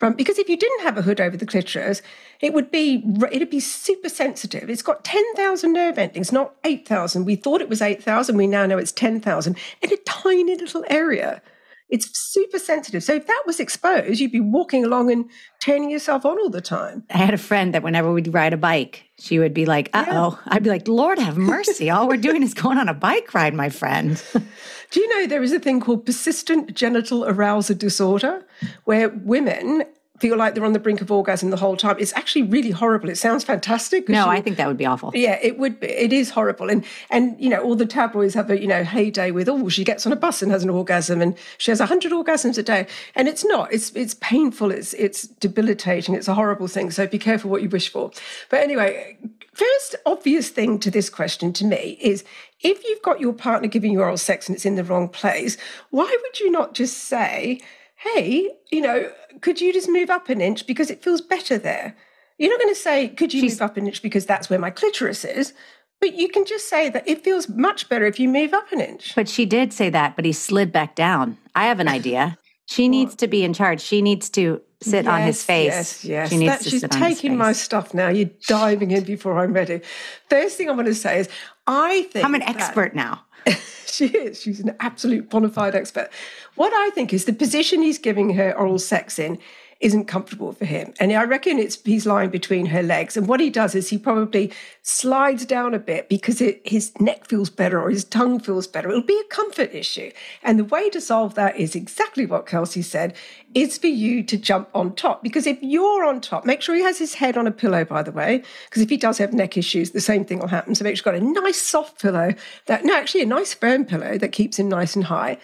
From, 0.00 0.14
because 0.14 0.38
if 0.40 0.48
you 0.48 0.56
didn't 0.56 0.82
have 0.82 0.98
a 0.98 1.02
hood 1.02 1.20
over 1.20 1.36
the 1.36 1.46
clitoris, 1.46 2.02
it 2.40 2.52
would 2.52 2.70
be 2.72 3.04
it'd 3.30 3.50
be 3.50 3.60
super 3.60 4.08
sensitive. 4.08 4.70
It's 4.70 4.80
got 4.80 5.04
ten 5.04 5.22
thousand 5.36 5.74
nerve 5.74 5.98
endings, 5.98 6.32
not 6.32 6.54
eight 6.64 6.88
thousand. 6.88 7.26
We 7.26 7.36
thought 7.36 7.60
it 7.60 7.68
was 7.68 7.82
eight 7.82 8.02
thousand. 8.02 8.38
We 8.38 8.46
now 8.46 8.64
know 8.64 8.78
it's 8.78 8.92
ten 8.92 9.20
thousand 9.20 9.58
in 9.82 9.92
a 9.92 9.98
tiny 9.98 10.56
little 10.56 10.86
area. 10.88 11.42
It's 11.90 12.18
super 12.18 12.58
sensitive. 12.58 13.02
So 13.02 13.14
if 13.14 13.26
that 13.26 13.42
was 13.46 13.60
exposed, 13.60 14.20
you'd 14.20 14.32
be 14.32 14.40
walking 14.40 14.84
along 14.84 15.10
and 15.10 15.28
turning 15.60 15.90
yourself 15.90 16.24
on 16.24 16.38
all 16.38 16.50
the 16.50 16.60
time. 16.60 17.04
I 17.10 17.18
had 17.18 17.34
a 17.34 17.38
friend 17.38 17.74
that 17.74 17.82
whenever 17.82 18.12
we'd 18.12 18.32
ride 18.32 18.52
a 18.52 18.56
bike, 18.56 19.04
she 19.18 19.38
would 19.38 19.52
be 19.52 19.66
like, 19.66 19.90
uh 19.92 20.04
oh. 20.08 20.38
Yeah. 20.46 20.54
I'd 20.54 20.62
be 20.62 20.70
like, 20.70 20.88
Lord 20.88 21.18
have 21.18 21.36
mercy. 21.36 21.90
all 21.90 22.08
we're 22.08 22.16
doing 22.16 22.42
is 22.42 22.54
going 22.54 22.78
on 22.78 22.88
a 22.88 22.94
bike 22.94 23.34
ride, 23.34 23.54
my 23.54 23.68
friend. 23.68 24.22
Do 24.90 25.00
you 25.00 25.08
know 25.08 25.26
there 25.26 25.42
is 25.42 25.52
a 25.52 25.60
thing 25.60 25.80
called 25.80 26.06
persistent 26.06 26.74
genital 26.74 27.24
arousal 27.24 27.76
disorder 27.76 28.44
where 28.84 29.08
women 29.08 29.84
feel 30.20 30.36
like 30.36 30.54
they're 30.54 30.64
on 30.64 30.74
the 30.74 30.78
brink 30.78 31.00
of 31.00 31.10
orgasm 31.10 31.50
the 31.50 31.56
whole 31.56 31.76
time. 31.76 31.96
It's 31.98 32.12
actually 32.14 32.42
really 32.42 32.70
horrible. 32.70 33.08
It 33.08 33.16
sounds 33.16 33.42
fantastic. 33.42 34.08
No, 34.08 34.28
I 34.28 34.40
think 34.42 34.58
that 34.58 34.68
would 34.68 34.76
be 34.76 34.86
awful. 34.86 35.10
Yeah, 35.14 35.38
it 35.42 35.58
would 35.58 35.80
be. 35.80 35.88
It 35.88 36.12
is 36.12 36.30
horrible. 36.30 36.70
And 36.70 36.84
and 37.08 37.40
you 37.40 37.48
know, 37.48 37.60
all 37.62 37.74
the 37.74 37.86
tabloids 37.86 38.34
have 38.34 38.50
a 38.50 38.60
you 38.60 38.66
know 38.66 38.84
heyday 38.84 39.30
with 39.30 39.48
oh 39.48 39.68
she 39.68 39.82
gets 39.82 40.06
on 40.06 40.12
a 40.12 40.16
bus 40.16 40.42
and 40.42 40.52
has 40.52 40.62
an 40.62 40.70
orgasm 40.70 41.22
and 41.22 41.36
she 41.58 41.70
has 41.70 41.80
hundred 41.80 42.12
orgasms 42.12 42.58
a 42.58 42.62
day. 42.62 42.86
And 43.14 43.26
it's 43.26 43.44
not. 43.44 43.72
It's 43.72 43.90
it's 43.96 44.14
painful. 44.14 44.70
It's 44.70 44.92
it's 44.94 45.22
debilitating. 45.26 46.14
It's 46.14 46.28
a 46.28 46.34
horrible 46.34 46.68
thing. 46.68 46.90
So 46.90 47.06
be 47.06 47.18
careful 47.18 47.50
what 47.50 47.62
you 47.62 47.70
wish 47.70 47.88
for. 47.88 48.10
But 48.50 48.60
anyway, 48.60 49.16
first 49.54 49.96
obvious 50.04 50.50
thing 50.50 50.78
to 50.80 50.90
this 50.90 51.08
question 51.08 51.52
to 51.54 51.64
me 51.64 51.98
is 52.00 52.24
if 52.60 52.84
you've 52.84 53.02
got 53.02 53.20
your 53.20 53.32
partner 53.32 53.68
giving 53.68 53.90
you 53.90 54.00
oral 54.00 54.18
sex 54.18 54.48
and 54.48 54.56
it's 54.56 54.66
in 54.66 54.74
the 54.74 54.84
wrong 54.84 55.08
place, 55.08 55.56
why 55.90 56.14
would 56.22 56.40
you 56.40 56.50
not 56.50 56.74
just 56.74 56.98
say? 56.98 57.60
Hey, 58.00 58.48
you 58.70 58.80
know, 58.80 59.12
could 59.42 59.60
you 59.60 59.72
just 59.72 59.88
move 59.88 60.08
up 60.08 60.30
an 60.30 60.40
inch 60.40 60.66
because 60.66 60.90
it 60.90 61.02
feels 61.02 61.20
better 61.20 61.58
there? 61.58 61.94
You're 62.38 62.50
not 62.50 62.58
going 62.58 62.74
to 62.74 62.80
say, 62.80 63.08
could 63.08 63.34
you 63.34 63.42
She's... 63.42 63.60
move 63.60 63.62
up 63.62 63.76
an 63.76 63.86
inch 63.86 64.00
because 64.00 64.24
that's 64.24 64.48
where 64.48 64.58
my 64.58 64.70
clitoris 64.70 65.24
is? 65.24 65.52
But 66.00 66.14
you 66.14 66.30
can 66.30 66.46
just 66.46 66.70
say 66.70 66.88
that 66.88 67.06
it 67.06 67.22
feels 67.22 67.50
much 67.50 67.90
better 67.90 68.06
if 68.06 68.18
you 68.18 68.26
move 68.26 68.54
up 68.54 68.72
an 68.72 68.80
inch. 68.80 69.14
But 69.14 69.28
she 69.28 69.44
did 69.44 69.74
say 69.74 69.90
that, 69.90 70.16
but 70.16 70.24
he 70.24 70.32
slid 70.32 70.72
back 70.72 70.94
down. 70.94 71.36
I 71.54 71.66
have 71.66 71.78
an 71.78 71.88
idea. 71.98 72.38
She 72.64 72.88
needs 72.88 73.14
to 73.16 73.26
be 73.26 73.44
in 73.44 73.52
charge. 73.52 73.82
She 73.82 74.00
needs 74.00 74.30
to 74.30 74.62
sit 74.80 75.04
yes, 75.04 75.12
on 75.12 75.22
his 75.22 75.44
face. 75.44 75.66
Yes, 75.66 76.04
yes. 76.04 76.30
She 76.30 76.36
needs 76.38 76.52
that, 76.52 76.62
to 76.62 76.70
she's 76.70 76.80
sit 76.80 76.90
taking 76.92 77.36
my 77.36 77.52
stuff 77.52 77.92
now. 77.92 78.08
You're 78.08 78.30
diving 78.46 78.92
in 78.92 79.04
before 79.04 79.38
I'm 79.38 79.52
ready. 79.52 79.82
First 80.30 80.56
thing 80.56 80.70
I 80.70 80.72
want 80.72 80.86
to 80.86 80.94
say 80.94 81.20
is 81.20 81.28
I 81.66 82.02
think 82.12 82.24
I'm 82.24 82.34
an 82.34 82.42
expert 82.42 82.94
now. 82.94 83.24
she 83.86 84.06
is. 84.06 84.40
She's 84.40 84.60
an 84.60 84.74
absolute 84.80 85.30
bona 85.30 85.48
fide 85.48 85.74
expert. 85.74 86.10
What 86.54 86.72
I 86.72 86.90
think 86.90 87.12
is 87.12 87.24
the 87.24 87.32
position 87.32 87.82
he's 87.82 87.98
giving 87.98 88.34
her 88.34 88.56
oral 88.56 88.78
sex 88.78 89.18
in 89.18 89.38
isn't 89.80 90.04
comfortable 90.04 90.52
for 90.52 90.66
him. 90.66 90.92
And 91.00 91.10
I 91.12 91.24
reckon 91.24 91.58
it's 91.58 91.82
he's 91.82 92.04
lying 92.04 92.28
between 92.28 92.66
her 92.66 92.82
legs. 92.82 93.16
And 93.16 93.26
what 93.26 93.40
he 93.40 93.48
does 93.48 93.74
is 93.74 93.88
he 93.88 93.96
probably 93.96 94.52
slides 94.82 95.46
down 95.46 95.72
a 95.72 95.78
bit 95.78 96.08
because 96.08 96.42
it, 96.42 96.60
his 96.66 96.92
neck 97.00 97.26
feels 97.26 97.48
better 97.48 97.80
or 97.80 97.88
his 97.88 98.04
tongue 98.04 98.40
feels 98.40 98.66
better. 98.66 98.90
It'll 98.90 99.02
be 99.02 99.18
a 99.18 99.34
comfort 99.34 99.74
issue. 99.74 100.10
And 100.42 100.58
the 100.58 100.64
way 100.64 100.90
to 100.90 101.00
solve 101.00 101.34
that 101.34 101.56
is 101.56 101.74
exactly 101.74 102.26
what 102.26 102.46
Kelsey 102.46 102.82
said, 102.82 103.14
is 103.54 103.78
for 103.78 103.88
you 103.88 104.22
to 104.22 104.36
jump 104.36 104.68
on 104.74 104.94
top. 104.94 105.22
Because 105.22 105.46
if 105.46 105.58
you're 105.60 106.04
on 106.04 106.20
top, 106.20 106.44
make 106.44 106.62
sure 106.62 106.74
he 106.74 106.82
has 106.82 106.98
his 106.98 107.14
head 107.14 107.36
on 107.36 107.46
a 107.46 107.50
pillow, 107.50 107.84
by 107.84 108.02
the 108.02 108.12
way, 108.12 108.42
because 108.68 108.82
if 108.82 108.90
he 108.90 108.96
does 108.96 109.18
have 109.18 109.32
neck 109.32 109.56
issues, 109.56 109.90
the 109.90 110.00
same 110.00 110.24
thing 110.24 110.38
will 110.38 110.48
happen. 110.48 110.74
So 110.74 110.84
make 110.84 110.96
sure 110.96 111.12
you've 111.12 111.22
got 111.22 111.28
a 111.28 111.42
nice 111.42 111.60
soft 111.60 112.00
pillow 112.00 112.34
that, 112.66 112.84
no, 112.84 112.94
actually 112.94 113.22
a 113.22 113.26
nice 113.26 113.52
firm 113.54 113.84
pillow 113.84 114.18
that 114.18 114.32
keeps 114.32 114.58
him 114.58 114.68
nice 114.68 114.94
and 114.94 115.04
high 115.04 115.38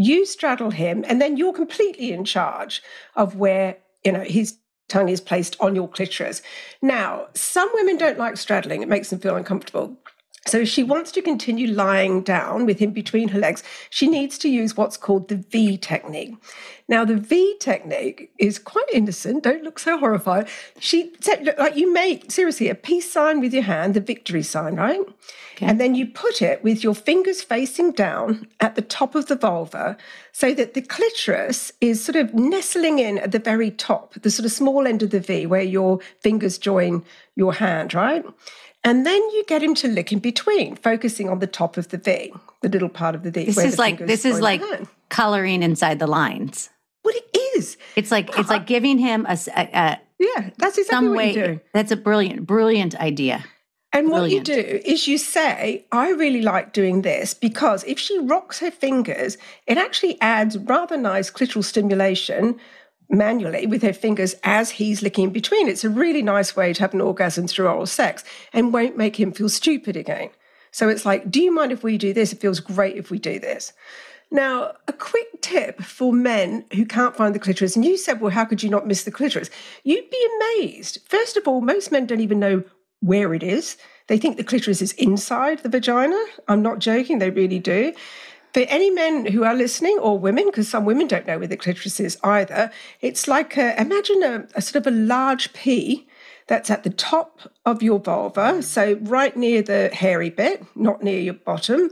you 0.00 0.24
straddle 0.24 0.70
him, 0.70 1.04
and 1.08 1.20
then 1.20 1.36
you're 1.36 1.52
completely 1.52 2.12
in 2.12 2.24
charge 2.24 2.82
of 3.16 3.36
where 3.36 3.76
you 4.04 4.12
know 4.12 4.22
he's 4.22 4.58
tongue 4.88 5.08
is 5.08 5.20
placed 5.20 5.56
on 5.60 5.74
your 5.74 5.88
clitoris. 5.88 6.42
Now, 6.82 7.26
some 7.34 7.68
women 7.74 7.96
don't 7.96 8.18
like 8.18 8.36
straddling, 8.36 8.82
it 8.82 8.88
makes 8.88 9.10
them 9.10 9.20
feel 9.20 9.36
uncomfortable. 9.36 9.96
So, 10.46 10.58
if 10.58 10.68
she 10.68 10.82
wants 10.82 11.12
to 11.12 11.22
continue 11.22 11.68
lying 11.68 12.22
down 12.22 12.64
with 12.64 12.78
him 12.78 12.92
between 12.92 13.28
her 13.28 13.38
legs, 13.38 13.62
she 13.90 14.08
needs 14.08 14.38
to 14.38 14.48
use 14.48 14.76
what's 14.76 14.96
called 14.96 15.28
the 15.28 15.36
V 15.36 15.76
technique. 15.76 16.34
Now, 16.88 17.04
the 17.04 17.16
V 17.16 17.56
technique 17.60 18.32
is 18.38 18.58
quite 18.58 18.88
innocent. 18.92 19.44
Don't 19.44 19.62
look 19.62 19.78
so 19.78 19.98
horrified. 19.98 20.48
She 20.78 21.12
said, 21.20 21.54
like 21.58 21.76
you 21.76 21.92
make 21.92 22.32
seriously 22.32 22.68
a 22.68 22.74
peace 22.74 23.12
sign 23.12 23.40
with 23.40 23.52
your 23.52 23.62
hand, 23.64 23.94
the 23.94 24.00
victory 24.00 24.42
sign, 24.42 24.76
right? 24.76 25.00
Okay. 25.56 25.66
And 25.66 25.78
then 25.78 25.94
you 25.94 26.06
put 26.06 26.40
it 26.40 26.64
with 26.64 26.82
your 26.82 26.94
fingers 26.94 27.42
facing 27.42 27.92
down 27.92 28.48
at 28.60 28.76
the 28.76 28.82
top 28.82 29.14
of 29.14 29.26
the 29.26 29.36
vulva 29.36 29.98
so 30.32 30.54
that 30.54 30.72
the 30.72 30.80
clitoris 30.80 31.70
is 31.82 32.02
sort 32.02 32.16
of 32.16 32.34
nestling 32.34 32.98
in 32.98 33.18
at 33.18 33.30
the 33.30 33.38
very 33.38 33.70
top, 33.70 34.14
the 34.14 34.30
sort 34.30 34.46
of 34.46 34.52
small 34.52 34.86
end 34.86 35.02
of 35.02 35.10
the 35.10 35.20
V 35.20 35.44
where 35.44 35.62
your 35.62 36.00
fingers 36.20 36.56
join 36.56 37.04
your 37.36 37.52
hand, 37.52 37.92
right? 37.94 38.24
And 38.82 39.04
then 39.04 39.20
you 39.30 39.44
get 39.46 39.62
him 39.62 39.74
to 39.76 39.88
lick 39.88 40.10
in 40.10 40.20
between, 40.20 40.76
focusing 40.76 41.28
on 41.28 41.38
the 41.38 41.46
top 41.46 41.76
of 41.76 41.88
the 41.88 41.98
V, 41.98 42.32
the 42.62 42.68
little 42.68 42.88
part 42.88 43.14
of 43.14 43.22
the 43.22 43.30
V. 43.30 43.44
This 43.44 43.58
is 43.58 43.78
like 43.78 43.98
this 43.98 44.24
is 44.24 44.40
like 44.40 44.62
coloring 45.10 45.62
inside 45.62 45.98
the 45.98 46.06
lines. 46.06 46.70
What 47.02 47.14
it 47.14 47.38
is. 47.56 47.76
It's 47.96 48.10
like 48.10 48.30
it's 48.38 48.48
like 48.48 48.66
giving 48.66 48.98
him 48.98 49.26
a, 49.28 49.38
a, 49.56 49.62
a 49.62 50.00
yeah. 50.18 50.50
That's 50.58 50.78
exactly 50.78 50.84
some 50.84 51.08
what 51.08 51.16
way, 51.16 51.28
you 51.28 51.46
do. 51.46 51.60
That's 51.74 51.92
a 51.92 51.96
brilliant, 51.96 52.46
brilliant 52.46 52.98
idea. 52.98 53.44
And 53.92 54.08
what 54.08 54.30
you 54.30 54.40
do 54.40 54.80
is 54.84 55.08
you 55.08 55.18
say, 55.18 55.84
I 55.90 56.10
really 56.10 56.42
like 56.42 56.72
doing 56.72 57.02
this 57.02 57.34
because 57.34 57.82
if 57.84 57.98
she 57.98 58.18
rocks 58.20 58.60
her 58.60 58.70
fingers, 58.70 59.36
it 59.66 59.78
actually 59.78 60.20
adds 60.20 60.56
rather 60.58 60.96
nice 60.96 61.28
clitoral 61.28 61.64
stimulation 61.64 62.60
manually 63.10 63.66
with 63.66 63.82
her 63.82 63.92
fingers 63.92 64.34
as 64.44 64.70
he's 64.70 65.02
licking 65.02 65.24
in 65.24 65.30
between. 65.30 65.68
It's 65.68 65.84
a 65.84 65.90
really 65.90 66.22
nice 66.22 66.56
way 66.56 66.72
to 66.72 66.80
have 66.80 66.94
an 66.94 67.00
orgasm 67.00 67.46
through 67.46 67.66
oral 67.68 67.86
sex 67.86 68.24
and 68.52 68.72
won't 68.72 68.96
make 68.96 69.18
him 69.18 69.32
feel 69.32 69.48
stupid 69.48 69.96
again. 69.96 70.30
So 70.72 70.88
it's 70.88 71.04
like, 71.04 71.30
do 71.30 71.40
you 71.40 71.52
mind 71.52 71.72
if 71.72 71.82
we 71.82 71.98
do 71.98 72.12
this? 72.12 72.32
It 72.32 72.40
feels 72.40 72.60
great 72.60 72.96
if 72.96 73.10
we 73.10 73.18
do 73.18 73.38
this. 73.38 73.72
Now, 74.30 74.74
a 74.86 74.92
quick 74.92 75.40
tip 75.40 75.82
for 75.82 76.12
men 76.12 76.64
who 76.72 76.86
can't 76.86 77.16
find 77.16 77.34
the 77.34 77.40
clitoris, 77.40 77.74
and 77.74 77.84
you 77.84 77.96
said, 77.96 78.20
well, 78.20 78.30
how 78.30 78.44
could 78.44 78.62
you 78.62 78.70
not 78.70 78.86
miss 78.86 79.02
the 79.02 79.10
clitoris? 79.10 79.50
You'd 79.82 80.08
be 80.08 80.28
amazed. 80.36 80.98
First 81.08 81.36
of 81.36 81.48
all, 81.48 81.60
most 81.60 81.90
men 81.90 82.06
don't 82.06 82.20
even 82.20 82.38
know 82.38 82.62
where 83.00 83.34
it 83.34 83.42
is. 83.42 83.76
They 84.06 84.18
think 84.18 84.36
the 84.36 84.44
clitoris 84.44 84.82
is 84.82 84.92
inside 84.92 85.60
the 85.60 85.68
vagina. 85.68 86.22
I'm 86.46 86.62
not 86.62 86.78
joking, 86.78 87.18
they 87.18 87.30
really 87.30 87.58
do. 87.58 87.92
For 88.52 88.60
any 88.60 88.90
men 88.90 89.26
who 89.26 89.44
are 89.44 89.54
listening, 89.54 89.98
or 89.98 90.18
women, 90.18 90.46
because 90.46 90.68
some 90.68 90.84
women 90.84 91.06
don't 91.06 91.26
know 91.26 91.38
where 91.38 91.46
the 91.46 91.56
clitoris 91.56 92.00
is 92.00 92.18
either, 92.24 92.70
it's 93.00 93.28
like 93.28 93.56
a, 93.56 93.80
imagine 93.80 94.22
a, 94.22 94.46
a 94.54 94.62
sort 94.62 94.86
of 94.86 94.92
a 94.92 94.96
large 94.96 95.52
P 95.52 96.08
that's 96.48 96.68
at 96.68 96.82
the 96.82 96.90
top 96.90 97.40
of 97.64 97.80
your 97.80 98.00
vulva, 98.00 98.40
mm. 98.40 98.64
so 98.64 98.98
right 99.02 99.36
near 99.36 99.62
the 99.62 99.88
hairy 99.92 100.30
bit, 100.30 100.64
not 100.74 101.00
near 101.02 101.20
your 101.20 101.34
bottom, 101.34 101.90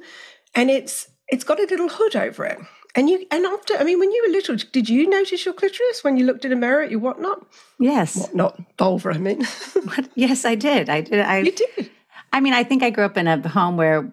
and 0.55 0.69
it's 0.69 1.09
it's 1.29 1.45
got 1.45 1.61
a 1.61 1.67
little 1.67 1.89
hood 1.89 2.17
over 2.17 2.45
it. 2.45 2.59
And 2.97 3.09
you 3.09 3.25
and 3.31 3.47
after, 3.47 3.75
I 3.77 3.85
mean, 3.85 4.01
when 4.01 4.11
you 4.11 4.25
were 4.27 4.33
little, 4.33 4.57
did 4.57 4.89
you 4.89 5.09
notice 5.09 5.45
your 5.45 5.55
clitoris 5.55 6.03
when 6.03 6.17
you 6.17 6.27
looked 6.27 6.45
in 6.45 6.53
a 6.53 6.57
mirror 6.57 6.83
at 6.83 6.91
your 6.91 6.99
whatnot? 6.99 7.47
Yes. 7.79 8.17
Whatnot, 8.17 8.61
vulva, 8.77 9.11
I 9.11 9.19
mean. 9.19 9.47
yes, 10.17 10.45
I 10.45 10.57
did. 10.57 10.89
I 10.89 11.03
did. 11.03 11.21
I, 11.21 11.39
you 11.39 11.53
did. 11.53 11.91
I 12.33 12.41
mean, 12.41 12.55
I 12.55 12.65
think 12.65 12.83
I 12.83 12.91
grew 12.91 13.05
up 13.05 13.17
in 13.17 13.29
a 13.29 13.49
home 13.49 13.77
where 13.77 14.13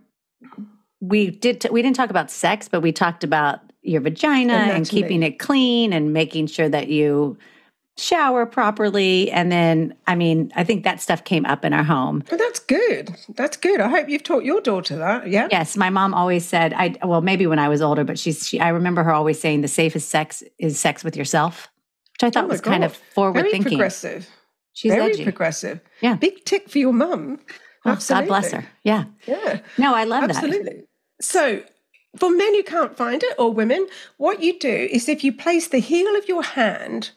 we 1.08 1.30
did 1.32 1.62
t- 1.62 1.70
we 1.70 1.82
didn't 1.82 1.96
talk 1.96 2.10
about 2.10 2.32
sex, 2.32 2.68
but 2.68 2.82
we 2.82 2.92
talked 2.92 3.24
about 3.24 3.60
your 3.82 4.02
vagina 4.02 4.54
and 4.54 4.88
keeping 4.88 5.22
it 5.24 5.40
clean 5.40 5.94
and 5.94 6.12
making 6.14 6.48
sure 6.48 6.68
that 6.70 6.88
you 6.88 7.38
shower 7.98 8.46
properly. 8.46 9.32
And 9.32 9.52
then, 9.52 9.96
I 10.08 10.16
mean, 10.16 10.52
I 10.56 10.64
think 10.64 10.84
that 10.84 11.00
stuff 11.02 11.24
came 11.24 11.46
up 11.46 11.64
in 11.64 11.72
our 11.72 11.84
home. 11.84 12.24
Well, 12.30 12.38
that's 12.38 12.60
good. 12.60 13.16
That's 13.36 13.56
good. 13.58 13.80
I 13.80 13.88
hope 13.88 14.10
you've 14.10 14.24
taught 14.24 14.44
your 14.44 14.60
daughter 14.60 14.98
that. 14.98 15.30
Yeah. 15.30 15.48
Yes. 15.52 15.78
My 15.78 15.90
mom 15.90 16.14
always 16.14 16.46
said, 16.46 16.74
I, 16.74 16.96
well, 17.04 17.22
maybe 17.22 17.48
when 17.48 17.60
I 17.60 17.70
was 17.70 17.82
older, 17.82 18.04
but 18.04 18.20
she's, 18.20 18.48
she, 18.48 18.60
I 18.60 18.70
remember 18.70 19.04
her 19.04 19.14
always 19.14 19.40
saying 19.40 19.62
the 19.62 19.68
safest 19.70 20.10
sex 20.10 20.44
is 20.60 20.78
sex 20.80 21.04
with 21.04 21.16
yourself, 21.16 21.70
which 22.14 22.24
I 22.24 22.32
thought 22.32 22.46
oh 22.46 22.48
was 22.48 22.60
God. 22.62 22.72
kind 22.72 22.84
of 22.84 22.96
forward 22.98 23.36
Very 23.36 23.52
thinking. 23.52 23.74
progressive. 23.74 24.28
She's 24.74 24.92
Very 24.92 25.12
edgy. 25.12 25.24
progressive. 25.24 25.80
Yeah. 26.02 26.16
Big 26.16 26.44
tick 26.44 26.70
for 26.70 26.80
your 26.80 26.92
mum. 26.92 27.40
Oh, 27.86 27.98
God 28.10 28.28
bless 28.28 28.52
her. 28.52 28.66
Yeah. 28.84 29.06
Yeah. 29.28 29.60
No, 29.78 29.94
I 29.96 30.04
love 30.04 30.24
Absolutely. 30.24 30.58
that. 30.58 30.62
Absolutely. 30.64 30.88
So, 31.22 31.64
for 32.18 32.30
men 32.30 32.54
who 32.54 32.64
can't 32.64 32.96
find 32.96 33.24
it 33.24 33.36
or 33.38 33.52
women, 33.52 33.88
what 34.18 34.42
you 34.42 34.58
do 34.60 34.88
is 34.92 35.10
if 35.10 35.24
you 35.24 35.34
place 35.34 35.68
the 35.68 35.80
heel 35.80 36.16
of 36.16 36.28
your 36.28 36.44
hand 36.44 37.12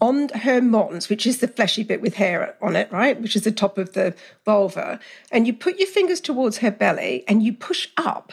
on 0.00 0.28
her 0.28 0.60
mons, 0.60 1.08
which 1.08 1.26
is 1.26 1.38
the 1.38 1.48
fleshy 1.48 1.82
bit 1.82 2.00
with 2.00 2.14
hair 2.14 2.56
on 2.60 2.76
it, 2.76 2.90
right, 2.92 3.20
which 3.20 3.36
is 3.36 3.42
the 3.42 3.52
top 3.52 3.78
of 3.78 3.92
the 3.92 4.14
vulva, 4.44 4.98
and 5.30 5.46
you 5.46 5.52
put 5.52 5.78
your 5.78 5.88
fingers 5.88 6.20
towards 6.20 6.58
her 6.58 6.70
belly 6.70 7.24
and 7.28 7.42
you 7.42 7.52
push 7.52 7.88
up, 7.96 8.32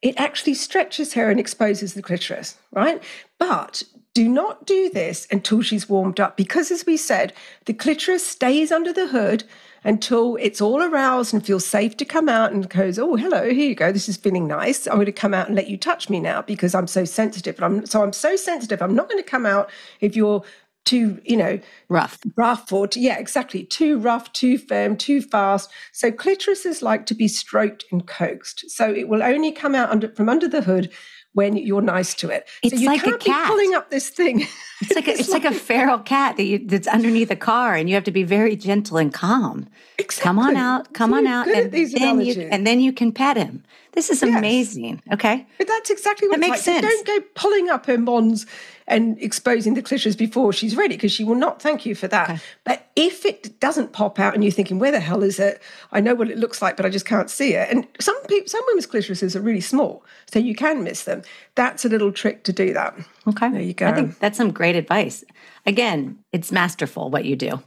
it 0.00 0.14
actually 0.18 0.54
stretches 0.54 1.14
her 1.14 1.30
and 1.30 1.38
exposes 1.38 1.94
the 1.94 2.02
clitoris, 2.02 2.56
right? 2.72 3.02
But 3.38 3.84
do 4.14 4.28
not 4.28 4.66
do 4.66 4.90
this 4.90 5.26
until 5.30 5.62
she's 5.62 5.88
warmed 5.88 6.20
up 6.20 6.36
because, 6.36 6.70
as 6.70 6.84
we 6.84 6.96
said, 6.96 7.32
the 7.64 7.72
clitoris 7.72 8.26
stays 8.26 8.70
under 8.70 8.92
the 8.92 9.08
hood 9.08 9.44
until 9.84 10.36
it's 10.36 10.60
all 10.60 10.82
aroused 10.82 11.34
and 11.34 11.44
feels 11.44 11.66
safe 11.66 11.96
to 11.96 12.04
come 12.04 12.28
out 12.28 12.52
and 12.52 12.68
goes, 12.68 12.98
oh, 12.98 13.16
hello, 13.16 13.50
here 13.50 13.68
you 13.68 13.74
go. 13.74 13.90
This 13.90 14.08
is 14.08 14.16
feeling 14.16 14.46
nice. 14.46 14.86
I'm 14.86 14.94
going 14.94 15.06
to 15.06 15.12
come 15.12 15.34
out 15.34 15.48
and 15.48 15.56
let 15.56 15.68
you 15.68 15.76
touch 15.76 16.08
me 16.08 16.20
now 16.20 16.42
because 16.42 16.74
I'm 16.74 16.86
so 16.86 17.04
sensitive. 17.04 17.60
I'm, 17.62 17.86
so 17.86 18.02
I'm 18.02 18.12
so 18.12 18.36
sensitive. 18.36 18.80
I'm 18.80 18.94
not 18.94 19.08
going 19.08 19.22
to 19.22 19.28
come 19.28 19.46
out 19.46 19.70
if 20.00 20.14
you're 20.14 20.44
too, 20.84 21.20
you 21.24 21.36
know, 21.36 21.58
rough, 21.88 22.18
rough 22.36 22.72
or 22.72 22.88
yeah, 22.94 23.18
exactly, 23.18 23.64
too 23.64 23.98
rough, 23.98 24.32
too 24.32 24.58
firm, 24.58 24.96
too 24.96 25.22
fast. 25.22 25.70
So 25.92 26.10
clitorises 26.10 26.82
like 26.82 27.06
to 27.06 27.14
be 27.14 27.28
stroked 27.28 27.84
and 27.90 28.06
coaxed. 28.06 28.70
So 28.70 28.92
it 28.92 29.08
will 29.08 29.22
only 29.22 29.52
come 29.52 29.74
out 29.74 29.90
under, 29.90 30.08
from 30.12 30.28
under 30.28 30.48
the 30.48 30.62
hood 30.62 30.92
when 31.34 31.56
you're 31.56 31.82
nice 31.82 32.14
to 32.14 32.28
it. 32.28 32.48
It's 32.62 32.74
so 32.74 32.80
you 32.80 32.86
like 32.86 33.06
a 33.06 33.16
cat. 33.18 33.48
pulling 33.48 33.74
up 33.74 33.90
this 33.90 34.08
thing. 34.08 34.46
It's 34.82 34.96
like 34.96 35.06
a, 35.06 35.12
it's, 35.12 35.28
like, 35.28 35.44
like, 35.44 35.54
a 35.54 35.56
feral 35.56 36.00
cat 36.00 36.36
that 36.38 36.42
you, 36.42 36.58
that's 36.58 36.88
underneath 36.88 37.30
a 37.30 37.36
car, 37.36 37.76
and 37.76 37.88
you 37.88 37.94
have 37.94 38.02
to 38.02 38.10
be 38.10 38.24
very 38.24 38.56
gentle 38.56 38.96
and 38.96 39.14
calm. 39.14 39.68
Exactly. 39.96 40.24
Come 40.24 40.40
on 40.40 40.56
out, 40.56 40.92
come 40.92 41.12
so 41.12 41.18
on 41.18 41.26
out, 41.28 41.46
and 41.46 41.70
then 41.70 42.20
you 42.20 42.48
and 42.50 42.66
then 42.66 42.80
you 42.80 42.92
can 42.92 43.12
pet 43.12 43.36
him. 43.36 43.62
This 43.92 44.08
is 44.08 44.22
amazing. 44.22 45.02
Yes. 45.04 45.14
Okay, 45.14 45.46
but 45.58 45.66
that's 45.66 45.90
exactly 45.90 46.28
what 46.28 46.40
that 46.40 46.40
makes 46.40 46.66
like. 46.66 46.82
sense. 46.82 46.86
Don't 46.86 47.06
go 47.06 47.20
pulling 47.34 47.68
up 47.68 47.86
her 47.86 47.98
mons 47.98 48.46
and 48.86 49.20
exposing 49.22 49.74
the 49.74 49.82
clitoris 49.82 50.16
before 50.16 50.52
she's 50.52 50.76
ready 50.76 50.96
because 50.96 51.12
she 51.12 51.24
will 51.24 51.34
not 51.36 51.60
thank 51.60 51.84
you 51.84 51.94
for 51.94 52.08
that. 52.08 52.30
Okay. 52.30 52.40
But 52.64 52.90
if 52.96 53.24
it 53.24 53.60
doesn't 53.60 53.92
pop 53.92 54.18
out 54.18 54.34
and 54.34 54.42
you're 54.42 54.52
thinking, 54.52 54.78
where 54.78 54.90
the 54.90 55.00
hell 55.00 55.22
is 55.22 55.38
it? 55.38 55.62
I 55.92 56.00
know 56.00 56.14
what 56.14 56.30
it 56.30 56.38
looks 56.38 56.62
like, 56.62 56.76
but 56.76 56.86
I 56.86 56.88
just 56.88 57.06
can't 57.06 57.30
see 57.30 57.54
it. 57.54 57.68
And 57.70 57.86
some 58.00 58.20
people, 58.26 58.48
some 58.48 58.62
women's 58.66 58.86
clitorises 58.86 59.36
are 59.36 59.40
really 59.40 59.60
small, 59.60 60.04
so 60.30 60.38
you 60.38 60.54
can 60.54 60.82
miss 60.84 61.04
them. 61.04 61.22
That's 61.54 61.84
a 61.84 61.88
little 61.88 62.12
trick 62.12 62.44
to 62.44 62.52
do 62.52 62.72
that. 62.72 62.96
Okay, 63.26 63.50
there 63.50 63.60
you 63.60 63.74
go. 63.74 63.88
I 63.88 63.92
think 63.92 64.18
that's 64.18 64.38
some 64.38 64.52
great 64.52 64.76
advice. 64.76 65.22
Again, 65.66 66.18
it's 66.32 66.50
masterful 66.50 67.10
what 67.10 67.24
you 67.24 67.36
do. 67.36 67.62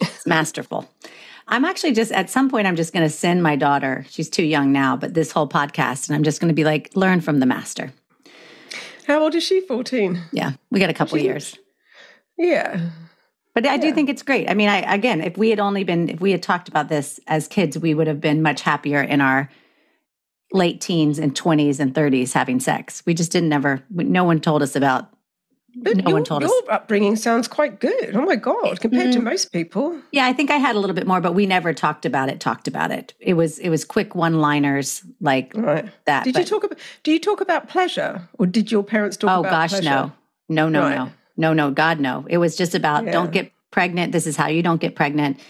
It's 0.00 0.26
masterful. 0.26 0.88
I'm 1.52 1.66
actually 1.66 1.92
just 1.92 2.12
at 2.12 2.30
some 2.30 2.48
point, 2.48 2.66
I'm 2.66 2.76
just 2.76 2.94
going 2.94 3.06
to 3.06 3.14
send 3.14 3.42
my 3.42 3.56
daughter, 3.56 4.06
she's 4.08 4.30
too 4.30 4.42
young 4.42 4.72
now, 4.72 4.96
but 4.96 5.12
this 5.12 5.30
whole 5.30 5.46
podcast, 5.46 6.08
and 6.08 6.16
I'm 6.16 6.22
just 6.22 6.40
going 6.40 6.48
to 6.48 6.54
be 6.54 6.64
like, 6.64 6.90
learn 6.94 7.20
from 7.20 7.40
the 7.40 7.46
master. 7.46 7.92
How 9.06 9.22
old 9.22 9.34
is 9.34 9.44
she? 9.44 9.60
14. 9.60 10.18
Yeah, 10.32 10.52
we 10.70 10.80
got 10.80 10.88
a 10.88 10.94
couple 10.94 11.18
she, 11.18 11.24
years. 11.24 11.58
Yeah. 12.38 12.88
But 13.54 13.66
I 13.66 13.74
yeah. 13.74 13.82
do 13.82 13.92
think 13.92 14.08
it's 14.08 14.22
great. 14.22 14.48
I 14.48 14.54
mean, 14.54 14.70
I 14.70 14.78
again, 14.94 15.20
if 15.20 15.36
we 15.36 15.50
had 15.50 15.60
only 15.60 15.84
been, 15.84 16.08
if 16.08 16.22
we 16.22 16.30
had 16.30 16.42
talked 16.42 16.68
about 16.68 16.88
this 16.88 17.20
as 17.26 17.48
kids, 17.48 17.78
we 17.78 17.92
would 17.92 18.06
have 18.06 18.20
been 18.20 18.40
much 18.40 18.62
happier 18.62 19.02
in 19.02 19.20
our 19.20 19.50
late 20.54 20.80
teens 20.80 21.18
and 21.18 21.34
20s 21.34 21.78
and 21.78 21.94
30s 21.94 22.32
having 22.32 22.60
sex. 22.60 23.02
We 23.04 23.12
just 23.12 23.30
didn't 23.30 23.52
ever, 23.52 23.82
no 23.90 24.24
one 24.24 24.40
told 24.40 24.62
us 24.62 24.74
about 24.74 25.10
but 25.74 25.96
no 25.96 26.04
your, 26.08 26.12
one 26.14 26.24
told 26.24 26.42
your 26.42 26.50
us. 26.50 26.62
Your 26.64 26.72
upbringing 26.72 27.16
sounds 27.16 27.48
quite 27.48 27.80
good. 27.80 28.14
Oh 28.14 28.22
my 28.22 28.36
God, 28.36 28.80
compared 28.80 29.10
mm-hmm. 29.10 29.20
to 29.20 29.24
most 29.24 29.52
people. 29.52 30.00
Yeah, 30.10 30.26
I 30.26 30.32
think 30.32 30.50
I 30.50 30.56
had 30.56 30.76
a 30.76 30.78
little 30.78 30.94
bit 30.94 31.06
more, 31.06 31.20
but 31.20 31.34
we 31.34 31.46
never 31.46 31.72
talked 31.72 32.04
about 32.04 32.28
it. 32.28 32.40
Talked 32.40 32.68
about 32.68 32.90
it. 32.90 33.14
It 33.20 33.34
was 33.34 33.58
it 33.58 33.70
was 33.70 33.84
quick 33.84 34.14
one 34.14 34.40
liners 34.40 35.02
like 35.20 35.52
right. 35.54 35.88
that. 36.04 36.24
Did 36.24 36.34
but, 36.34 36.40
you 36.40 36.46
talk 36.46 36.64
about? 36.64 36.78
Do 37.02 37.12
you 37.12 37.18
talk 37.18 37.40
about 37.40 37.68
pleasure, 37.68 38.28
or 38.38 38.46
did 38.46 38.70
your 38.70 38.82
parents 38.82 39.16
talk 39.16 39.30
oh, 39.30 39.40
about? 39.40 39.48
Oh 39.48 39.50
gosh, 39.50 39.70
pleasure? 39.70 39.84
no, 39.84 40.12
no, 40.48 40.68
no, 40.68 40.82
right. 40.82 40.96
no, 40.96 41.12
no, 41.36 41.52
no. 41.52 41.70
God, 41.70 42.00
no. 42.00 42.26
It 42.28 42.38
was 42.38 42.56
just 42.56 42.74
about 42.74 43.04
yeah. 43.04 43.12
don't 43.12 43.32
get 43.32 43.52
pregnant. 43.70 44.12
This 44.12 44.26
is 44.26 44.36
how 44.36 44.48
you 44.48 44.62
don't 44.62 44.80
get 44.80 44.94
pregnant. 44.94 45.40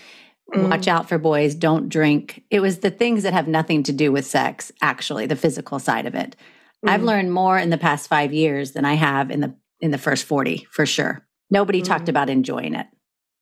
Mm. 0.55 0.71
Watch 0.71 0.87
out 0.87 1.09
for 1.09 1.19
boys. 1.19 1.55
Don't 1.55 1.89
drink. 1.89 2.43
It 2.51 2.61
was 2.61 2.79
the 2.79 2.91
things 2.91 3.23
that 3.23 3.33
have 3.33 3.49
nothing 3.49 3.83
to 3.85 3.93
do 3.93 4.13
with 4.13 4.27
sex. 4.27 4.71
Actually, 4.81 5.27
the 5.27 5.37
physical 5.37 5.79
side 5.79 6.07
of 6.07 6.15
it. 6.15 6.37
Mm. 6.85 6.91
I've 6.91 7.03
learned 7.03 7.33
more 7.33 7.59
in 7.59 7.71
the 7.71 7.79
past 7.79 8.09
five 8.09 8.33
years 8.33 8.73
than 8.73 8.85
I 8.85 8.95
have 8.95 9.31
in 9.31 9.41
the 9.41 9.55
in 9.83 9.91
the 9.91 9.99
first 9.99 10.25
40 10.25 10.67
for 10.71 10.87
sure. 10.87 11.27
Nobody 11.51 11.83
mm 11.83 11.85
talked 11.85 12.09
about 12.09 12.31
enjoying 12.31 12.75
it. 12.75 12.87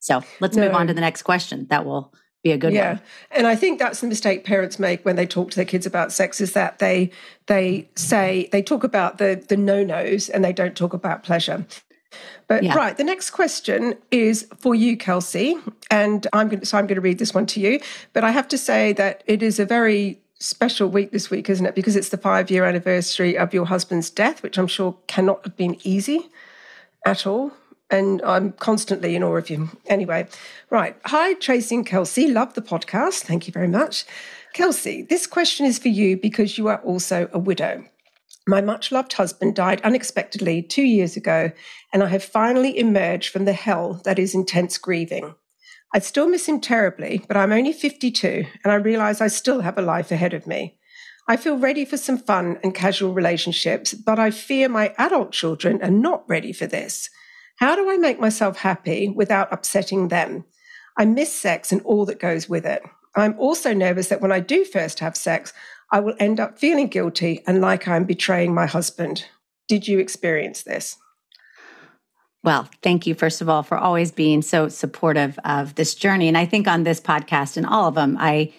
So 0.01 0.25
let's 0.41 0.57
no. 0.57 0.65
move 0.65 0.75
on 0.75 0.89
to 0.89 0.95
the 0.95 1.01
next 1.01 1.23
question. 1.23 1.67
That 1.69 1.85
will 1.85 2.13
be 2.43 2.53
a 2.53 2.59
good 2.59 2.73
yeah. 2.73 2.95
one. 2.95 3.01
And 3.31 3.47
I 3.47 3.55
think 3.55 3.79
that's 3.79 4.01
the 4.01 4.07
mistake 4.07 4.45
parents 4.45 4.79
make 4.79 5.05
when 5.05 5.15
they 5.17 5.27
talk 5.27 5.51
to 5.51 5.57
their 5.57 5.65
kids 5.65 5.87
about 5.87 6.11
sex 6.11 6.41
is 6.41 6.55
that 6.55 6.79
they 6.79 7.11
they 7.47 7.89
say 7.95 8.49
they 8.51 8.63
talk 8.63 8.83
about 8.83 9.19
the 9.19 9.45
the 9.49 9.57
no-nos 9.57 10.29
and 10.31 10.45
they 10.45 10.53
don't 10.53 10.77
talk 10.77 10.95
about 10.95 11.23
pleasure. 11.23 11.67
But 12.49 12.65
Yeah. 12.65 12.75
right, 12.75 12.97
the 12.97 13.05
next 13.05 13.31
question 13.31 13.95
is 14.11 14.49
for 14.59 14.75
you, 14.75 14.97
Kelsey, 14.97 15.57
and 15.91 16.27
I'm 16.33 16.49
going 16.49 16.61
to, 16.61 16.67
so 16.67 16.77
I'm 16.79 16.87
going 16.89 16.97
to 16.97 17.01
read 17.01 17.19
this 17.19 17.33
one 17.33 17.47
to 17.47 17.61
you. 17.61 17.79
But 18.13 18.25
I 18.25 18.33
have 18.33 18.49
to 18.49 18.59
say 18.59 18.93
that 18.95 19.23
it 19.27 19.43
is 19.43 19.61
a 19.61 19.65
very 19.65 20.20
special 20.41 20.89
week 20.89 21.13
this 21.13 21.31
week, 21.31 21.49
isn't 21.49 21.67
it? 21.67 21.75
Because 21.75 21.95
it's 21.95 22.09
the 22.09 22.17
five 22.17 22.51
year 22.51 22.65
anniversary 22.65 23.39
of 23.39 23.55
your 23.55 23.67
husband's 23.67 24.11
death, 24.11 24.43
which 24.43 24.59
I'm 24.59 24.67
sure 24.67 24.97
cannot 25.07 25.45
have 25.45 25.57
been 25.57 25.77
easy 25.85 26.29
at 27.07 27.27
all. 27.27 27.53
And 27.91 28.23
I'm 28.23 28.53
constantly 28.53 29.17
in 29.17 29.23
awe 29.23 29.37
of 29.37 29.51
you. 29.51 29.69
Anyway, 29.87 30.29
right. 30.71 30.97
Hi, 31.07 31.35
Tracey 31.35 31.75
and 31.75 31.87
Kelsey. 31.87 32.29
Love 32.29 32.55
the 32.55 32.63
podcast. 32.63 33.21
Thank 33.21 33.47
you 33.47 33.53
very 33.53 33.69
much. 33.69 34.05
Kelsey, 34.53 35.03
this 35.03 35.27
question 35.27 35.67
is 35.67 35.79
for 35.79 35.89
you 35.89 36.17
because 36.17 36.57
you 36.57 36.69
are 36.69 36.81
also 36.83 37.29
a 37.33 37.39
widow. 37.39 37.85
My 38.47 38.61
much 38.61 38.91
loved 38.91 39.13
husband 39.13 39.55
died 39.55 39.81
unexpectedly 39.83 40.63
two 40.63 40.83
years 40.83 41.17
ago, 41.17 41.53
and 41.93 42.03
I 42.03 42.07
have 42.07 42.25
finally 42.25 42.79
emerged 42.79 43.33
from 43.33 43.45
the 43.45 43.53
hell 43.53 44.01
that 44.05 44.19
is 44.19 44.35
intense 44.35 44.79
grieving. 44.79 45.35
I 45.93 45.99
still 45.99 46.29
miss 46.29 46.47
him 46.47 46.61
terribly, 46.61 47.25
but 47.27 47.37
I'm 47.37 47.53
only 47.53 47.73
52, 47.73 48.47
and 48.63 48.73
I 48.73 48.77
realize 48.77 49.21
I 49.21 49.27
still 49.27 49.61
have 49.61 49.77
a 49.77 49.83
life 49.83 50.13
ahead 50.13 50.35
of 50.35 50.47
me. 50.47 50.79
I 51.29 51.37
feel 51.37 51.59
ready 51.59 51.85
for 51.85 51.97
some 51.97 52.19
fun 52.19 52.59
and 52.63 52.75
casual 52.75 53.13
relationships, 53.13 53.95
but 53.95 54.19
I 54.19 54.31
fear 54.31 54.69
my 54.69 54.95
adult 54.99 55.33
children 55.33 55.83
are 55.83 55.91
not 55.91 56.29
ready 56.29 56.53
for 56.53 56.67
this. 56.67 57.11
How 57.57 57.77
do 57.77 57.91
I 57.91 57.97
make 57.97 58.21
myself 58.21 58.59
happy 58.59 59.09
without 59.09 59.53
upsetting 59.53 60.09
them? 60.09 60.45
I 60.97 61.05
miss 61.05 61.33
sex 61.33 61.73
and 61.73 61.83
all 61.83 62.07
that 62.07 62.21
goes 62.21 62.49
with 62.49 62.65
it. 62.65 62.83
I'm 63.17 63.39
also 63.39 63.75
nervous 63.75 64.09
that 64.09 64.21
when 64.21 64.33
I 64.33 64.41
do 64.41 64.65
first 64.65 65.01
have 65.01 65.17
sex, 65.17 65.53
I 65.93 66.01
will 66.01 66.15
end 66.19 66.41
up 66.41 66.59
feeling 66.59 66.87
guilty 66.87 67.43
and 67.47 67.61
like 67.61 67.89
I'm 67.89 68.05
betraying 68.05 68.55
my 68.55 68.67
husband. 68.67 69.27
Did 69.69 69.89
you 69.89 69.99
experience 69.99 70.63
this? 70.63 70.97
Well, 72.43 72.69
thank 72.83 73.07
you, 73.07 73.15
first 73.15 73.41
of 73.41 73.49
all, 73.49 73.63
for 73.63 73.77
always 73.77 74.13
being 74.13 74.41
so 74.43 74.69
supportive 74.69 75.39
of 75.45 75.75
this 75.75 75.95
journey. 75.95 76.27
And 76.29 76.39
I 76.39 76.47
think 76.47 76.67
on 76.67 76.85
this 76.85 77.01
podcast 77.01 77.57
and 77.57 77.67
all 77.67 77.87
of 77.89 77.95
them, 77.95 78.17
I 78.19 78.53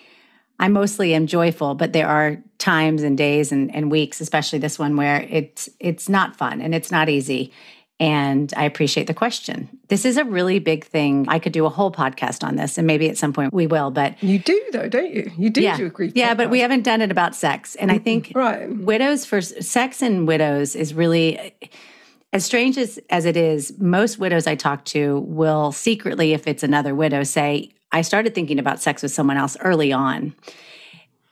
I 0.59 0.67
mostly 0.67 1.15
am 1.15 1.25
joyful, 1.25 1.73
but 1.73 1.91
there 1.91 2.07
are 2.07 2.37
times 2.59 3.01
and 3.01 3.17
days 3.17 3.51
and, 3.51 3.73
and 3.73 3.89
weeks, 3.89 4.21
especially 4.21 4.59
this 4.59 4.77
one, 4.77 4.95
where 4.95 5.25
it's 5.27 5.67
it's 5.79 6.07
not 6.07 6.35
fun 6.35 6.61
and 6.61 6.75
it's 6.75 6.91
not 6.91 7.09
easy. 7.09 7.51
And 7.99 8.51
I 8.57 8.63
appreciate 8.63 9.05
the 9.05 9.13
question. 9.13 9.69
This 9.87 10.05
is 10.05 10.17
a 10.17 10.25
really 10.25 10.57
big 10.57 10.85
thing. 10.85 11.25
I 11.27 11.37
could 11.37 11.51
do 11.51 11.67
a 11.67 11.69
whole 11.69 11.91
podcast 11.91 12.43
on 12.43 12.55
this, 12.55 12.79
and 12.79 12.87
maybe 12.87 13.09
at 13.09 13.17
some 13.17 13.31
point 13.31 13.53
we 13.53 13.67
will. 13.67 13.91
But 13.91 14.21
You 14.23 14.39
do, 14.39 14.59
though, 14.71 14.89
don't 14.89 15.11
you? 15.13 15.31
You 15.37 15.51
do 15.51 15.61
yeah, 15.61 15.77
do 15.77 15.91
a 15.95 16.05
yeah, 16.15 16.33
but 16.33 16.49
we 16.49 16.59
haven't 16.61 16.81
done 16.83 17.01
it 17.01 17.11
about 17.11 17.35
sex. 17.35 17.75
And 17.75 17.91
I 17.91 17.99
think 17.99 18.31
Right. 18.33 18.75
widows 18.75 19.25
for 19.25 19.39
sex 19.41 20.01
and 20.01 20.27
widows 20.27 20.75
is 20.75 20.95
really 20.95 21.53
as 22.33 22.45
strange 22.45 22.77
as, 22.77 22.99
as 23.09 23.25
it 23.25 23.37
is 23.37 23.73
most 23.79 24.19
widows 24.19 24.47
i 24.47 24.55
talk 24.55 24.83
to 24.85 25.19
will 25.19 25.71
secretly 25.71 26.33
if 26.33 26.47
it's 26.47 26.63
another 26.63 26.95
widow 26.95 27.23
say 27.23 27.69
i 27.91 28.01
started 28.01 28.33
thinking 28.35 28.59
about 28.59 28.81
sex 28.81 29.01
with 29.01 29.11
someone 29.11 29.37
else 29.37 29.57
early 29.61 29.91
on 29.91 30.33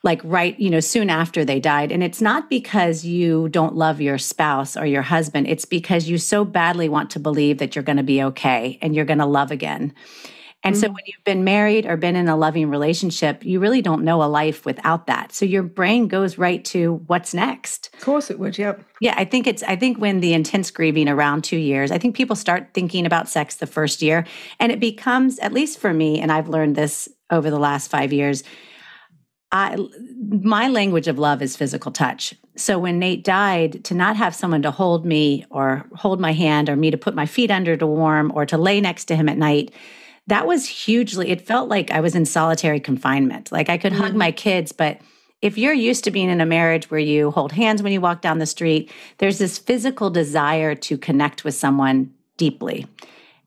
like 0.03 0.21
right 0.23 0.57
you 0.59 0.69
know 0.69 0.79
soon 0.79 1.09
after 1.09 1.43
they 1.43 1.59
died. 1.59 1.91
And 1.91 2.03
it's 2.03 2.21
not 2.21 2.49
because 2.49 3.03
you 3.03 3.49
don't 3.49 3.75
love 3.75 3.99
your 3.99 4.17
spouse 4.17 4.77
or 4.77 4.85
your 4.85 5.01
husband. 5.01 5.47
It's 5.47 5.65
because 5.65 6.07
you 6.07 6.17
so 6.17 6.45
badly 6.45 6.87
want 6.87 7.09
to 7.11 7.19
believe 7.19 7.57
that 7.57 7.75
you're 7.75 7.83
going 7.83 7.97
to 7.97 8.03
be 8.03 8.23
okay 8.23 8.79
and 8.81 8.95
you're 8.95 9.05
going 9.05 9.19
to 9.19 9.25
love 9.25 9.51
again 9.51 9.93
and 10.63 10.75
so 10.75 10.87
mm-hmm. 10.87 10.95
when 10.95 11.03
you've 11.05 11.23
been 11.23 11.43
married 11.43 11.85
or 11.85 11.95
been 11.95 12.15
in 12.15 12.27
a 12.27 12.35
loving 12.35 12.69
relationship 12.69 13.43
you 13.45 13.59
really 13.59 13.81
don't 13.81 14.03
know 14.03 14.21
a 14.23 14.25
life 14.25 14.65
without 14.65 15.07
that 15.07 15.31
so 15.31 15.45
your 15.45 15.63
brain 15.63 16.07
goes 16.07 16.37
right 16.37 16.65
to 16.65 16.95
what's 17.07 17.33
next 17.33 17.89
Of 17.93 18.01
course 18.01 18.29
it 18.29 18.39
would, 18.39 18.57
yep. 18.57 18.83
yeah, 19.01 19.13
I 19.17 19.25
think 19.25 19.47
it's 19.47 19.63
I 19.63 19.75
think 19.75 19.97
when 19.97 20.19
the 20.19 20.33
intense 20.33 20.71
grieving 20.71 21.07
around 21.07 21.43
2 21.43 21.57
years, 21.57 21.91
I 21.91 21.97
think 21.97 22.15
people 22.15 22.35
start 22.35 22.69
thinking 22.73 23.05
about 23.05 23.29
sex 23.29 23.55
the 23.55 23.67
first 23.67 24.01
year 24.01 24.25
and 24.59 24.71
it 24.71 24.79
becomes 24.79 25.39
at 25.39 25.53
least 25.53 25.79
for 25.79 25.93
me 25.93 26.19
and 26.19 26.31
I've 26.31 26.49
learned 26.49 26.75
this 26.75 27.09
over 27.29 27.49
the 27.49 27.59
last 27.59 27.89
5 27.89 28.13
years 28.13 28.43
I 29.51 29.77
my 30.29 30.67
language 30.67 31.07
of 31.07 31.17
love 31.17 31.41
is 31.41 31.57
physical 31.57 31.91
touch. 31.91 32.35
So 32.55 32.77
when 32.77 32.99
Nate 32.99 33.23
died 33.23 33.83
to 33.85 33.95
not 33.95 34.15
have 34.15 34.35
someone 34.35 34.61
to 34.61 34.71
hold 34.71 35.05
me 35.05 35.45
or 35.49 35.87
hold 35.95 36.19
my 36.19 36.33
hand 36.33 36.69
or 36.69 36.75
me 36.75 36.91
to 36.91 36.97
put 36.97 37.15
my 37.15 37.25
feet 37.25 37.49
under 37.49 37.75
to 37.75 37.87
warm 37.87 38.31
or 38.35 38.45
to 38.45 38.57
lay 38.57 38.79
next 38.79 39.05
to 39.05 39.15
him 39.15 39.27
at 39.27 39.37
night 39.37 39.71
that 40.29 40.47
was 40.47 40.67
hugely 40.67 41.29
it 41.29 41.41
felt 41.41 41.69
like 41.69 41.91
I 41.91 41.99
was 41.99 42.15
in 42.15 42.25
solitary 42.25 42.79
confinement. 42.79 43.51
Like 43.51 43.69
I 43.69 43.77
could 43.77 43.93
hug 43.93 44.09
mm-hmm. 44.09 44.17
my 44.17 44.31
kids 44.31 44.71
but 44.71 45.01
if 45.41 45.57
you're 45.57 45.73
used 45.73 46.03
to 46.03 46.11
being 46.11 46.29
in 46.29 46.41
a 46.41 46.45
marriage 46.45 46.91
where 46.91 46.99
you 46.99 47.31
hold 47.31 47.51
hands 47.53 47.81
when 47.81 47.93
you 47.93 48.01
walk 48.01 48.21
down 48.21 48.39
the 48.39 48.45
street, 48.45 48.91
there's 49.19 49.37
this 49.37 49.57
physical 49.57 50.09
desire 50.09 50.75
to 50.75 50.97
connect 50.97 51.43
with 51.43 51.55
someone 51.55 52.13
deeply. 52.37 52.85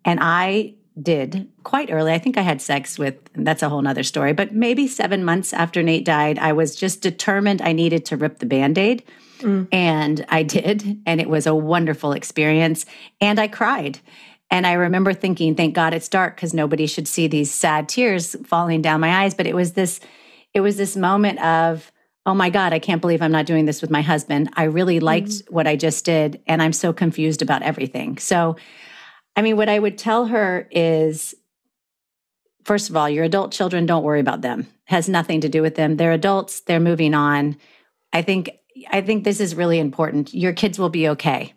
And 0.05 0.19
I 0.23 0.75
did 1.01 1.49
quite 1.65 1.91
early. 1.91 2.13
I 2.13 2.19
think 2.19 2.37
I 2.37 2.43
had 2.43 2.61
sex 2.61 2.99
with, 2.99 3.17
that's 3.35 3.63
a 3.63 3.69
whole 3.69 3.83
nother 3.83 4.03
story, 4.03 4.33
but 4.33 4.55
maybe 4.55 4.87
seven 4.87 5.25
months 5.25 5.53
after 5.53 5.83
Nate 5.83 6.05
died, 6.05 6.39
I 6.39 6.53
was 6.53 6.77
just 6.77 7.01
determined 7.01 7.63
I 7.63 7.73
needed 7.73 8.05
to 8.07 8.17
rip 8.17 8.39
the 8.39 8.47
band 8.47 8.79
aid. 8.79 9.03
Mm. 9.41 9.69
And 9.73 10.25
I 10.29 10.43
did. 10.43 11.03
And 11.05 11.21
it 11.21 11.29
was 11.29 11.47
a 11.47 11.55
wonderful 11.55 12.13
experience. 12.13 12.87
And 13.21 13.41
I 13.41 13.49
cried. 13.49 13.99
And 14.53 14.67
I 14.67 14.75
remember 14.75 15.15
thinking, 15.15 15.55
thank 15.55 15.75
God 15.75 15.95
it's 15.95 16.11
dark 16.11 16.37
because 16.37 16.53
nobody 16.53 16.87
should 16.87 17.09
see 17.09 17.27
these 17.27 17.51
sad 17.51 17.89
tears 17.89 18.37
falling 18.45 18.83
down 18.83 19.01
my 19.01 19.25
eyes. 19.25 19.33
But 19.33 19.47
it 19.47 19.57
was 19.57 19.73
this 19.73 19.99
it 20.53 20.61
was 20.61 20.77
this 20.77 20.95
moment 20.95 21.43
of 21.43 21.91
oh 22.27 22.35
my 22.35 22.51
god 22.51 22.73
i 22.75 22.79
can't 22.79 23.01
believe 23.01 23.23
i'm 23.23 23.33
not 23.33 23.47
doing 23.47 23.65
this 23.65 23.81
with 23.81 23.91
my 23.91 24.03
husband. 24.03 24.51
I 24.55 24.65
really 24.65 25.01
liked 25.01 25.29
mm-hmm. 25.29 25.55
what 25.55 25.67
i 25.67 25.75
just 25.75 26.05
did 26.05 26.43
and 26.47 26.63
i'm 26.63 26.75
so 26.75 26.93
confused 26.93 27.41
about 27.41 27.63
everything. 27.63 28.19
So 28.19 28.57
i 29.35 29.43
mean 29.43 29.57
what 29.57 29.71
i 29.71 29.79
would 29.79 29.97
tell 29.97 30.27
her 30.27 30.69
is 30.71 31.35
first 32.65 32.91
of 32.91 32.97
all 32.97 33.09
your 33.09 33.25
adult 33.25 33.53
children 33.53 33.87
don't 33.87 34.05
worry 34.05 34.21
about 34.21 34.43
them. 34.43 34.67
Has 34.85 35.09
nothing 35.09 35.41
to 35.41 35.49
do 35.49 35.63
with 35.63 35.77
them. 35.77 35.97
They're 35.97 36.13
adults. 36.13 36.61
They're 36.61 36.79
moving 36.79 37.15
on. 37.15 37.57
I 38.13 38.21
think 38.21 38.51
i 38.91 39.01
think 39.01 39.25
this 39.25 39.41
is 39.41 39.55
really 39.55 39.79
important. 39.79 40.35
Your 40.35 40.53
kids 40.53 40.79
will 40.79 40.91
be 40.91 41.09
okay 41.09 41.55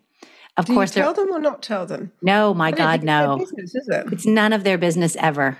of 0.56 0.66
Do 0.66 0.74
course 0.74 0.90
tell 0.92 1.14
them 1.14 1.30
or 1.30 1.40
not 1.40 1.62
tell 1.62 1.86
them? 1.86 2.12
no 2.22 2.54
my 2.54 2.70
god 2.70 3.02
no 3.02 3.38
business, 3.38 3.74
is 3.74 3.88
it? 3.88 4.12
it's 4.12 4.26
none 4.26 4.52
of 4.52 4.64
their 4.64 4.78
business 4.78 5.16
ever. 5.16 5.58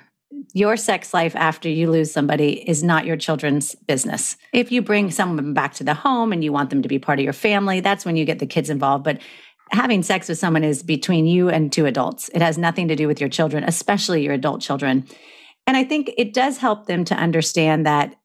Your 0.52 0.76
sex 0.76 1.14
life 1.14 1.36
after 1.36 1.68
you 1.68 1.90
lose 1.90 2.10
somebody 2.10 2.68
is 2.68 2.82
not 2.82 3.06
your 3.06 3.16
children's 3.16 3.74
business. 3.74 4.36
If 4.52 4.72
you 4.72 4.82
bring 4.82 5.10
someone 5.10 5.54
back 5.54 5.74
to 5.74 5.84
the 5.84 5.94
home 5.94 6.32
and 6.32 6.42
you 6.42 6.52
want 6.52 6.70
them 6.70 6.82
to 6.82 6.88
be 6.88 6.98
part 6.98 7.18
of 7.18 7.24
your 7.24 7.32
family, 7.32 7.80
that's 7.80 8.04
when 8.04 8.16
you 8.16 8.24
get 8.24 8.38
the 8.40 8.46
kids 8.46 8.68
involved. 8.68 9.04
But 9.04 9.20
having 9.70 10.02
sex 10.02 10.28
with 10.28 10.38
someone 10.38 10.64
is 10.64 10.82
between 10.82 11.26
you 11.26 11.48
and 11.48 11.72
two 11.72 11.86
adults. 11.86 12.28
It 12.34 12.42
has 12.42 12.58
nothing 12.58 12.88
to 12.88 12.96
do 12.96 13.06
with 13.06 13.20
your 13.20 13.28
children, 13.28 13.64
especially 13.64 14.24
your 14.24 14.34
adult 14.34 14.60
children. 14.60 15.06
And 15.66 15.76
I 15.76 15.84
think 15.84 16.12
it 16.16 16.34
does 16.34 16.58
help 16.58 16.86
them 16.86 17.04
to 17.06 17.14
understand 17.14 17.86
that 17.86 18.16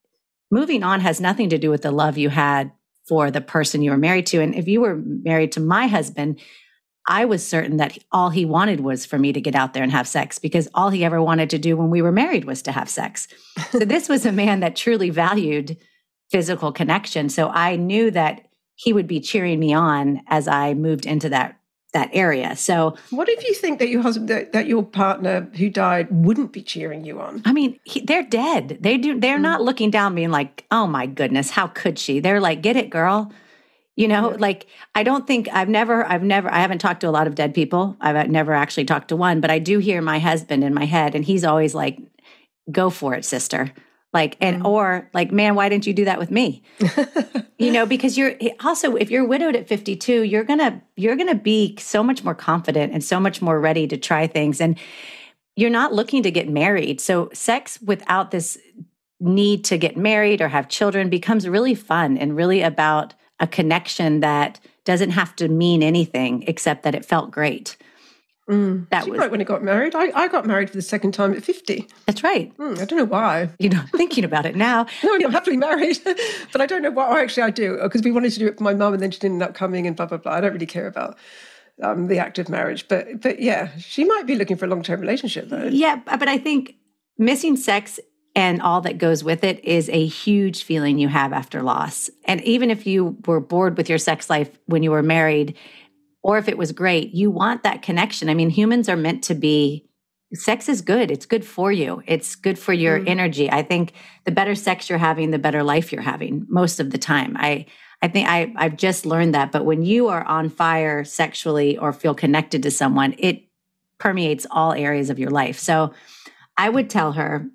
moving 0.50 0.84
on 0.84 1.02
has 1.02 1.22
nothing 1.22 1.50
to 1.50 1.58
do 1.58 1.70
with 1.70 1.82
the 1.84 1.92
love 1.92 2.18
you 2.18 2.30
had 2.30 2.72
for 3.08 3.32
the 3.32 3.42
person 3.42 3.82
you 3.82 3.92
were 3.92 3.98
married 3.98 4.28
to. 4.28 4.42
And 4.42 4.54
if 4.56 4.68
you 4.68 4.82
were 4.82 4.96
married 4.96 5.52
to 5.54 5.60
my 5.60 5.88
husband, 5.88 6.40
I 7.08 7.26
was 7.26 7.46
certain 7.46 7.78
that 7.78 7.98
all 8.12 8.30
he 8.30 8.46
wanted 8.46 8.82
was 8.82 9.06
for 9.06 9.18
me 9.18 9.34
to 9.34 9.42
get 9.42 9.56
out 9.56 9.74
there 9.74 9.84
and 9.84 9.92
have 9.92 10.08
sex 10.08 10.38
because 10.38 10.70
all 10.74 10.90
he 10.90 11.04
ever 11.04 11.22
wanted 11.22 11.50
to 11.52 11.58
do 11.58 11.76
when 11.76 11.90
we 11.90 12.02
were 12.02 12.12
married 12.12 12.46
was 12.46 12.62
to 12.64 12.72
have 12.72 12.90
sex. 12.90 13.28
So 13.72 13.80
this 13.86 14.08
was 14.08 14.26
a 14.26 14.32
man 14.32 14.60
that 14.60 14.76
truly 14.76 15.10
valued 15.10 15.78
physical 16.30 16.72
connection. 16.72 17.30
So 17.30 17.50
I 17.50 17.76
knew 17.76 18.12
that 18.12 18.48
he 18.76 18.94
would 18.94 19.08
be 19.08 19.20
cheering 19.20 19.60
me 19.60 19.74
on 19.74 20.22
as 20.28 20.48
I 20.48 20.74
moved 20.74 21.06
into 21.06 21.30
that 21.30 21.58
that 21.94 22.10
area. 22.14 22.56
So 22.56 22.96
What 23.10 23.28
if 23.28 23.44
you 23.44 23.54
think 23.54 23.80
that 23.80 23.90
your 23.90 24.02
husband, 24.02 24.30
that, 24.30 24.54
that 24.54 24.66
your 24.66 24.82
partner 24.82 25.50
who 25.58 25.70
died 25.70 26.08
wouldn't 26.10 26.54
be 26.54 26.62
cheering 26.62 27.04
you 27.04 27.20
on? 27.20 27.42
I 27.44 27.52
mean, 27.52 27.82
he, 27.84 28.00
they're 28.00 28.24
dead. 28.24 28.78
They 28.80 28.98
do. 28.98 29.20
They're 29.20 29.38
mm. 29.38 29.42
not 29.42 29.62
looking 29.62 29.92
down, 29.92 30.16
being 30.16 30.32
like, 30.32 30.66
"Oh 30.72 30.88
my 30.88 31.06
goodness, 31.06 31.50
how 31.50 31.68
could 31.68 32.00
she?" 32.00 32.22
They're 32.22 32.40
like, 32.40 32.62
"Get 32.62 32.78
it, 32.78 32.90
girl." 32.90 33.32
You 33.98 34.08
know, 34.08 34.30
like 34.40 34.68
I 34.96 35.04
don't 35.04 35.28
think 35.28 35.50
I've 35.52 35.68
never, 35.68 36.06
I've 36.06 36.24
never, 36.24 36.52
I 36.52 36.60
haven't 36.60 36.80
talked 36.80 37.02
to 37.02 37.10
a 37.10 37.12
lot 37.12 37.28
of 37.28 37.36
dead 37.36 37.54
people. 37.54 37.98
I've 38.00 38.30
never 38.30 38.54
actually 38.54 38.86
talked 38.86 39.10
to 39.10 39.16
one, 39.16 39.42
but 39.42 39.52
I 39.52 39.60
do 39.60 39.80
hear 39.80 40.02
my 40.02 40.20
husband 40.20 40.64
in 40.64 40.74
my 40.74 40.86
head, 40.86 41.14
and 41.14 41.26
he's 41.26 41.44
always 41.44 41.76
like, 41.76 42.00
"Go 42.72 42.90
for 42.90 43.16
it, 43.16 43.26
sister." 43.26 43.74
Like, 44.14 44.36
and 44.42 44.66
or 44.66 45.10
like, 45.14 45.32
man, 45.32 45.56
why 45.56 45.70
didn't 45.70 45.88
you 45.88 45.94
do 45.94 46.06
that 46.06 46.20
with 46.20 46.32
me? 46.32 46.64
you 47.58 47.72
know, 47.72 47.86
because 47.86 48.18
you're 48.18 48.36
also 48.62 48.96
if 48.96 49.10
you're 49.10 49.26
widowed 49.26 49.56
at 49.56 49.68
52, 49.68 50.24
you're 50.24 50.44
gonna 50.44 50.82
you're 50.96 51.16
gonna 51.16 51.36
be 51.36 51.78
so 51.78 52.04
much 52.04 52.24
more 52.24 52.36
confident 52.36 52.94
and 52.94 53.04
so 53.04 53.20
much 53.20 53.42
more 53.42 53.60
ready 53.60 53.88
to 53.88 53.98
try 53.98 54.28
things, 54.28 54.60
and 54.60 54.78
you're 55.56 55.70
not 55.70 55.94
looking 55.94 56.24
to 56.24 56.32
get 56.32 56.50
married. 56.50 57.00
So 57.00 57.30
sex 57.34 57.80
without 57.82 58.32
this 58.32 58.58
need 59.20 59.64
to 59.66 59.78
get 59.78 59.96
married 59.96 60.42
or 60.42 60.48
have 60.48 60.68
children 60.68 61.10
becomes 61.10 61.48
really 61.48 61.76
fun 61.76 62.18
and 62.18 62.36
really 62.36 62.62
about 62.62 63.14
a 63.42 63.48
connection 63.48 64.22
that 64.22 64.60
doesn't 64.86 65.12
have 65.12 65.36
to 65.36 65.50
mean 65.50 65.84
anything 65.84 66.44
except 66.48 66.84
that 66.84 66.96
it 66.96 67.04
felt 67.04 67.32
great. 67.32 67.76
Mm. 68.50 68.90
That 68.90 69.06
She 69.06 69.12
was 69.12 69.20
right 69.20 69.32
when 69.32 69.40
he 69.40 69.46
got 69.46 69.64
married. 69.64 69.96
I, 69.96 70.12
I 70.14 70.28
got 70.28 70.46
married 70.46 70.70
for 70.70 70.76
the 70.76 70.82
second 70.82 71.14
time 71.14 71.34
at 71.34 71.44
50. 71.44 71.88
that's 72.06 72.24
right. 72.24 72.56
Mm, 72.58 72.80
I 72.80 72.86
don't 72.86 72.98
know 72.98 73.06
why. 73.06 73.50
You 73.60 73.70
know, 73.70 73.84
thinking 73.96 74.24
about 74.24 74.46
it 74.46 74.56
now. 74.56 74.86
No, 75.04 75.16
I'm 75.16 75.32
happily 75.32 75.58
married, 75.58 76.00
but 76.52 76.62
I 76.62 76.66
don't 76.66 76.82
know 76.82 76.92
why. 76.92 77.08
Or 77.08 77.20
actually, 77.20 77.44
I 77.44 77.50
do 77.50 77.80
because 77.82 78.02
we 78.02 78.12
wanted 78.12 78.32
to 78.34 78.40
do 78.40 78.48
it 78.48 78.58
for 78.58 78.64
my 78.64 78.74
mum, 78.74 78.94
and 78.94 79.02
then 79.02 79.12
she 79.12 79.20
didn't 79.20 79.36
end 79.36 79.44
up 79.44 79.54
coming, 79.54 79.88
and 79.88 79.96
blah 79.96 80.06
blah 80.06 80.18
blah. 80.18 80.34
I 80.34 80.42
don't 80.42 80.54
really 80.54 80.66
care 80.66 80.88
about 80.88 81.18
um, 81.82 82.08
the 82.08 82.20
act 82.20 82.40
of 82.40 82.50
marriage. 82.50 82.88
But 82.88 83.22
but 83.22 83.40
yeah, 83.40 83.70
she 83.78 84.04
might 84.04 84.26
be 84.26 84.36
looking 84.36 84.58
for 84.58 84.66
a 84.66 84.68
long 84.68 84.84
term 84.84 85.00
relationship 85.02 85.50
though. 85.50 85.66
Yeah, 85.66 86.02
but 86.06 86.28
I 86.28 86.38
think 86.38 86.76
missing 87.18 87.56
sex 87.56 88.00
and 88.36 88.62
all 88.62 88.82
that 88.82 88.98
goes 88.98 89.24
with 89.24 89.44
it 89.44 89.64
is 89.64 89.90
a 89.90 90.06
huge 90.06 90.64
feeling 90.64 90.98
you 90.98 91.10
have 91.10 91.34
after 91.34 91.62
loss. 91.62 92.10
And 92.26 92.42
even 92.44 92.72
if 92.72 92.88
you 92.88 93.18
were 93.26 93.42
bored 93.42 93.78
with 93.78 93.90
your 93.90 93.98
sex 93.98 94.30
life 94.30 94.50
when 94.66 94.84
you 94.84 94.92
were 94.92 95.04
married, 95.04 95.58
or 96.24 96.38
if 96.38 96.48
it 96.48 96.58
was 96.58 96.72
great, 96.72 97.14
you 97.14 97.32
want 97.32 97.64
that 97.64 97.82
connection. 97.82 98.30
I 98.30 98.34
mean, 98.34 98.50
humans 98.50 98.88
are 98.88 98.96
meant 98.96 99.24
to 99.26 99.36
be 99.36 99.88
sex 100.34 100.70
is 100.70 100.82
good. 100.82 101.12
It's 101.12 101.26
good 101.26 101.46
for 101.46 101.72
you. 101.72 102.02
It's 102.08 102.36
good 102.36 102.58
for 102.58 102.74
your 102.74 103.00
mm. 103.00 103.08
energy. 103.08 103.52
I 103.52 103.64
think 103.64 103.94
the 104.24 104.32
better 104.32 104.56
sex 104.56 104.90
you're 104.90 104.98
having, 104.98 105.32
the 105.32 105.40
better 105.40 105.64
life 105.64 105.92
you're 105.92 106.02
having 106.02 106.46
most 106.50 106.80
of 106.80 106.92
the 106.92 106.98
time. 106.98 107.36
I 107.38 107.66
I 108.02 108.08
think 108.08 108.28
I 108.28 108.54
I've 108.56 108.78
just 108.78 109.06
learned 109.06 109.36
that, 109.36 109.52
but 109.52 109.66
when 109.66 109.84
you 109.84 110.08
are 110.08 110.24
on 110.24 110.50
fire 110.50 111.04
sexually 111.04 111.78
or 111.78 111.92
feel 111.92 112.16
connected 112.16 112.64
to 112.64 112.72
someone, 112.72 113.14
it 113.18 113.44
permeates 114.00 114.48
all 114.50 114.74
areas 114.74 115.10
of 115.10 115.20
your 115.20 115.30
life. 115.30 115.60
So 115.60 115.94
I 116.58 116.70
would 116.70 116.90
tell 116.90 117.12
her, 117.14 117.48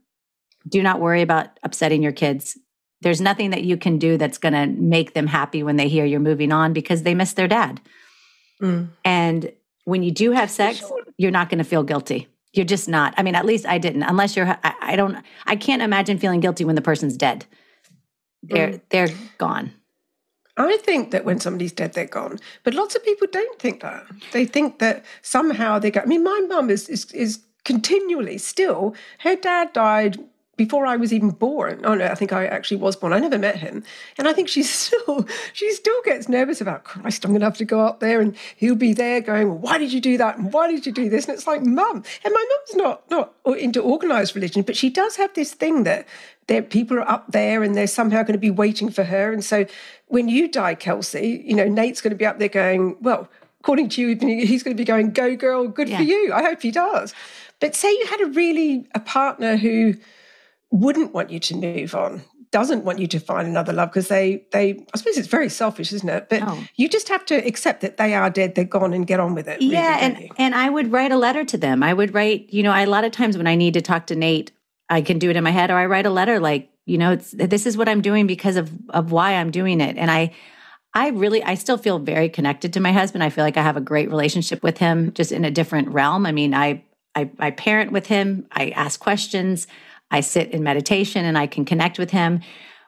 do 0.69 0.83
not 0.83 1.01
worry 1.01 1.23
about 1.23 1.59
upsetting 1.63 2.03
your 2.03 2.13
kids. 2.13 2.59
There's 3.03 3.21
nothing 3.21 3.51
that 3.51 3.65
you 3.65 3.77
can 3.77 3.99
do 3.99 4.17
that's 4.17 4.39
going 4.39 4.55
to 4.55 4.67
make 4.67 5.15
them 5.15 5.27
happy 5.27 5.63
when 5.63 5.77
they 5.77 5.89
hear 5.89 6.05
you're 6.05 6.21
moving 6.21 6.53
on 6.53 6.73
because 6.73 7.03
they 7.03 7.15
miss 7.15 7.35
their 7.35 7.49
dad. 7.49 7.81
Mm. 8.61 8.89
And 9.05 9.53
when 9.85 10.03
you 10.03 10.11
do 10.11 10.33
have 10.33 10.51
sex, 10.51 10.83
you're 11.19 11.31
not 11.31 11.51
going 11.51 11.59
to 11.59 11.65
feel 11.65 11.83
guilty. 11.83 12.29
You're 12.53 12.65
just 12.65 12.89
not. 12.89 13.15
I 13.19 13.23
mean, 13.23 13.35
at 13.35 13.45
least 13.45 13.67
I 13.67 13.79
didn't. 13.79 14.03
Unless 14.03 14.35
you're, 14.35 14.49
I, 14.49 14.75
I 14.81 14.97
don't. 14.97 15.19
I 15.47 15.57
can't 15.57 15.83
imagine 15.83 16.19
feeling 16.19 16.41
guilty 16.41 16.65
when 16.65 16.75
the 16.75 16.83
person's 16.83 17.17
dead. 17.17 17.45
They're 18.43 18.69
mm. 18.73 18.81
they're 18.89 19.09
gone. 19.37 19.73
I 20.57 20.79
think 20.79 21.11
that 21.11 21.27
when 21.27 21.39
somebody's 21.39 21.73
dead, 21.73 21.93
they're 21.93 22.07
gone. 22.07 22.39
But 22.65 22.73
lots 22.73 22.95
of 22.95 23.05
people 23.05 23.27
don't 23.31 23.59
think 23.59 23.83
that. 23.83 24.07
They 24.33 24.47
think 24.47 24.79
that 24.79 25.05
somehow 25.21 25.79
they 25.79 25.91
go. 25.91 26.01
I 26.01 26.07
mean, 26.07 26.25
my 26.25 26.47
mum 26.49 26.71
is, 26.71 26.89
is 26.89 27.11
is 27.13 27.45
continually 27.65 28.39
still. 28.39 28.95
Her 29.19 29.37
dad 29.37 29.75
died 29.75 30.19
before 30.57 30.87
I 30.87 30.97
was 30.97 31.13
even 31.13 31.31
born. 31.31 31.83
Oh 31.85 31.95
no, 31.95 32.07
I 32.07 32.15
think 32.15 32.33
I 32.33 32.47
actually 32.47 32.79
was 32.79 32.97
born. 32.97 33.13
I 33.13 33.19
never 33.19 33.39
met 33.39 33.57
him, 33.57 33.85
and 34.17 34.27
I 34.27 34.33
think 34.33 34.49
she's 34.49 34.73
still 34.87 35.27
she 35.53 35.71
still 35.73 36.01
gets 36.05 36.29
nervous 36.29 36.61
about 36.61 36.85
Christ. 36.85 37.25
I'm 37.25 37.33
going 37.33 37.41
to 37.41 37.47
have 37.47 37.59
to 37.59 37.65
go 37.65 37.81
up 37.81 38.01
there, 38.01 38.21
and 38.21 38.37
he'll 38.57 38.75
be 38.75 38.93
there 38.93 39.21
going, 39.21 39.49
well, 39.49 39.59
"Why 39.59 39.79
did 39.79 39.93
you 39.93 40.01
do 40.01 40.17
that? 40.19 40.39
And 40.39 40.53
why 40.53 40.71
did 40.71 40.87
you 40.87 40.93
do 40.93 41.09
this?" 41.09 41.27
And 41.27 41.35
it's 41.35 41.47
like, 41.47 41.63
Mum, 41.63 42.03
and 42.25 42.35
my 42.35 42.47
mum's 42.49 42.75
not 42.75 43.11
not 43.11 43.35
into 43.59 43.83
organised 43.83 44.35
religion, 44.35 44.63
but 44.63 44.77
she 44.77 44.91
does 44.91 45.17
have 45.17 45.33
this 45.35 45.53
thing 45.53 45.85
that 45.85 46.07
there 46.47 46.63
people 46.63 46.99
are 46.99 47.09
up 47.09 47.31
there, 47.33 47.63
and 47.63 47.75
they're 47.75 47.87
somehow 47.87 48.23
going 48.23 48.33
to 48.33 48.39
be 48.39 48.51
waiting 48.51 48.91
for 48.91 49.05
her. 49.05 49.33
And 49.33 49.45
so, 49.45 49.67
when 50.07 50.29
you 50.29 50.49
die, 50.49 50.75
Kelsey, 50.75 51.43
you 51.45 51.55
know 51.55 51.69
Nate's 51.69 52.01
going 52.01 52.13
to 52.13 52.17
be 52.17 52.27
up 52.27 52.39
there 52.39 52.49
going, 52.49 52.97
"Well." 53.01 53.29
According 53.61 53.89
to 53.89 54.01
you, 54.01 54.17
he's 54.47 54.63
going 54.63 54.77
to 54.77 54.81
be 54.81 54.85
going, 54.85 55.11
"Go, 55.11 55.35
girl! 55.35 55.67
Good 55.67 55.89
yeah. 55.89 55.97
for 55.97 56.05
you." 56.05 56.33
I 56.33 56.45
hope 56.45 56.63
he 56.63 56.71
does. 56.71 57.13
But 57.59 57.75
say 57.75 57.91
you 57.91 58.07
had 58.07 58.21
a 58.21 58.27
really 58.27 58.87
a 58.95 59.01
partner 59.01 59.57
who 59.57 59.95
wouldn't 60.71 61.15
want 61.15 61.31
you 61.31 61.39
to 61.39 61.57
move 61.57 61.95
on 61.95 62.23
doesn't 62.51 62.85
want 62.85 62.99
you 62.99 63.07
to 63.07 63.19
find 63.19 63.47
another 63.47 63.73
love 63.73 63.91
because 63.91 64.09
they 64.09 64.47
they 64.53 64.71
I 64.95 64.99
suppose 64.99 65.19
it's 65.19 65.29
very 65.29 65.49
selfish, 65.49 65.93
isn't 65.93 66.09
it? 66.09 66.29
But 66.29 66.43
oh. 66.43 66.65
you 66.77 66.89
just 66.89 67.09
have 67.09 67.25
to 67.27 67.35
accept 67.35 67.81
that 67.81 67.97
they 67.97 68.15
are 68.15 68.31
dead, 68.31 68.55
they're 68.55 68.65
gone, 68.65 68.93
and 68.93 69.07
get 69.07 69.21
on 69.21 69.35
with 69.35 69.49
it. 69.49 69.61
Really, 69.61 69.73
yeah, 69.73 69.99
and 70.01 70.31
and 70.39 70.55
I 70.55 70.71
would 70.71 70.93
write 70.93 71.13
a 71.13 71.17
letter 71.17 71.45
to 71.45 71.59
them. 71.59 71.83
I 71.83 71.93
would 71.93 72.15
write, 72.15 72.47
you 72.51 72.63
know, 72.63 72.71
I, 72.71 72.83
a 72.83 72.87
lot 72.87 73.05
of 73.05 73.13
times 73.13 73.37
when 73.37 73.47
I 73.47 73.57
need 73.57 73.75
to 73.75 73.83
talk 73.83 74.07
to 74.07 74.17
Nate, 74.17 74.53
I 74.89 75.03
can 75.03 75.19
do 75.19 75.31
it 75.31 75.37
in 75.37 75.45
my 75.45 75.51
head, 75.51 75.71
or 75.71 75.75
I 75.75 75.87
write 75.87 76.07
a 76.07 76.11
letter 76.11 76.41
like, 76.41 76.71
you 76.87 76.99
know, 76.99 77.13
it's 77.13 77.33
this 77.33 77.67
is 77.67 77.77
what 77.77 77.89
I'm 77.89 78.01
doing 78.01 78.27
because 78.27 78.57
of 78.57 78.71
of 78.91 79.13
why 79.13 79.35
I'm 79.35 79.51
doing 79.51 79.81
it, 79.81 79.97
and 79.97 80.11
I. 80.11 80.33
I 80.95 81.09
really, 81.09 81.43
I 81.43 81.57
still 81.57 81.77
feel 81.77 81.99
very 81.99 82.31
connected 82.31 82.73
to 82.73 82.81
my 82.81 82.91
husband. 82.91 83.23
I 83.23 83.29
feel 83.29 83.45
like 83.45 83.59
I 83.59 83.63
have 83.63 83.77
a 83.77 83.83
great 83.83 84.09
relationship 84.09 84.63
with 84.63 84.79
him, 84.79 85.13
just 85.13 85.31
in 85.31 85.45
a 85.45 85.51
different 85.51 85.89
realm. 85.89 86.25
I 86.25 86.33
mean, 86.33 86.55
I, 86.55 86.85
I, 87.15 87.29
I 87.39 87.51
parent 87.51 87.93
with 87.93 88.07
him. 88.07 88.47
I 88.51 88.71
ask 88.71 88.99
questions. 88.99 89.67
I 90.11 90.21
sit 90.21 90.51
in 90.51 90.63
meditation 90.63 91.25
and 91.25 91.37
I 91.37 91.47
can 91.47 91.65
connect 91.65 91.99
with 91.99 92.11
him. 92.11 92.41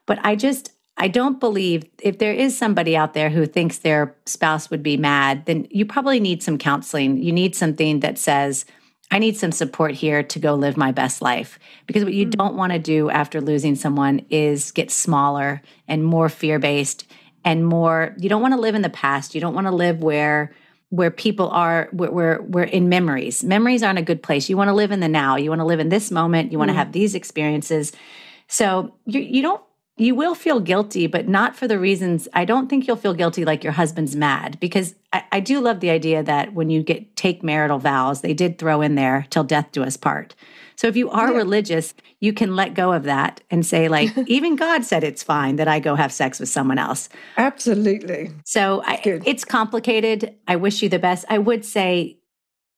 But 0.07 0.19
I 0.25 0.37
just, 0.37 0.73
I 0.97 1.09
don't 1.09 1.41
believe 1.41 1.85
if 2.03 2.19
there 2.19 2.33
is 2.33 2.57
somebody 2.57 2.97
out 2.97 3.15
there 3.15 3.31
who 3.31 3.47
thinks 3.47 3.79
their 3.79 4.17
spouse 4.27 4.71
would 4.71 4.83
be 4.83 4.97
mad, 4.97 5.47
then 5.47 5.67
you 5.71 5.85
probably 5.85 6.21
need 6.21 6.43
some 6.43 6.59
counseling. 6.59 7.23
You 7.23 7.33
need 7.33 7.55
something 7.55 8.01
that 8.01 8.19
says, 8.19 8.65
I 9.11 9.19
need 9.19 9.37
some 9.37 9.53
support 9.53 9.95
here 9.95 10.23
to 10.23 10.39
go 10.39 10.55
live 10.55 10.77
my 10.77 10.93
best 10.93 11.23
life. 11.23 11.59
Because 11.87 12.05
what 12.05 12.13
you 12.13 12.27
mm-hmm. 12.27 12.39
don't 12.39 12.57
want 12.57 12.73
to 12.73 12.79
do 12.79 13.11
after 13.11 13.41
losing 13.41 13.75
someone 13.75 14.25
is 14.31 14.71
get 14.71 14.91
smaller 14.91 15.63
and 15.87 16.05
more 16.05 16.29
fear 16.29 16.59
based 16.59 17.11
and 17.45 17.67
more, 17.67 18.15
you 18.19 18.29
don't 18.29 18.43
want 18.43 18.55
to 18.55 18.61
live 18.61 18.75
in 18.75 18.83
the 18.83 18.91
past. 18.91 19.35
You 19.35 19.41
don't 19.41 19.55
want 19.55 19.67
to 19.67 19.75
live 19.75 20.03
where 20.03 20.53
where 20.91 21.11
people 21.11 21.49
are 21.51 21.89
where 21.93 22.41
we're, 22.41 22.63
in 22.65 22.89
memories. 22.89 23.45
Memories 23.45 23.83
aren't 23.83 23.99
a 23.99 24.03
good 24.03 24.23
place. 24.23 24.49
You 24.49 24.57
want 24.57 24.69
to 24.69 24.75
live 24.75 24.91
in 24.91 25.01
the 25.01 25.09
now. 25.09 25.37
You 25.37 25.51
want 25.51 25.61
to 25.61 25.67
live 25.67 25.81
in 25.81 25.91
this 25.91 26.11
moment. 26.11 26.51
You 26.51 26.59
want 26.59 26.71
to 26.71 26.73
mm. 26.73 26.79
have 26.79 26.93
these 26.93 27.15
experiences. 27.15 27.93
So 28.47 28.95
you, 29.05 29.21
you 29.21 29.43
don't 29.43 29.63
you 30.01 30.15
will 30.15 30.35
feel 30.35 30.61
guilty 30.61 31.07
but 31.07 31.29
not 31.29 31.57
for 31.57 31.69
the 31.69 31.79
reasons 31.79 32.29
i 32.33 32.45
don't 32.45 32.69
think 32.69 32.87
you'll 32.87 32.97
feel 32.97 33.15
guilty 33.15 33.45
like 33.45 33.63
your 33.63 33.73
husband's 33.73 34.17
mad 34.17 34.59
because 34.61 34.95
I, 35.13 35.25
I 35.33 35.41
do 35.41 35.61
love 35.61 35.81
the 35.81 35.91
idea 35.91 36.23
that 36.23 36.55
when 36.55 36.71
you 36.71 36.83
get 36.83 37.17
take 37.17 37.43
marital 37.43 37.79
vows 37.79 38.21
they 38.21 38.35
did 38.35 38.59
throw 38.59 38.81
in 38.81 38.95
there 38.95 39.27
till 39.31 39.45
death 39.45 39.73
do 39.73 39.83
us 39.83 39.97
part 39.97 40.35
so 40.79 40.87
if 40.87 40.97
you 40.97 41.11
are 41.11 41.33
yeah. 41.33 41.39
religious, 41.39 41.93
you 42.21 42.33
can 42.33 42.55
let 42.55 42.75
go 42.75 42.93
of 42.93 43.03
that 43.03 43.41
and 43.51 43.67
say, 43.67 43.89
like, 43.89 44.17
even 44.29 44.55
God 44.55 44.85
said 44.85 45.03
it's 45.03 45.25
fine 45.25 45.57
that 45.57 45.67
I 45.67 45.81
go 45.81 45.97
have 45.97 46.13
sex 46.13 46.39
with 46.39 46.49
someone 46.49 46.79
else. 46.79 47.09
Absolutely. 47.37 48.31
So 48.45 48.81
I, 48.87 49.01
it's 49.05 49.45
complicated. 49.45 50.37
I 50.47 50.55
wish 50.55 50.81
you 50.81 50.89
the 50.89 51.01
best. 51.01 51.25
I 51.29 51.39
would 51.39 51.65
say 51.65 52.19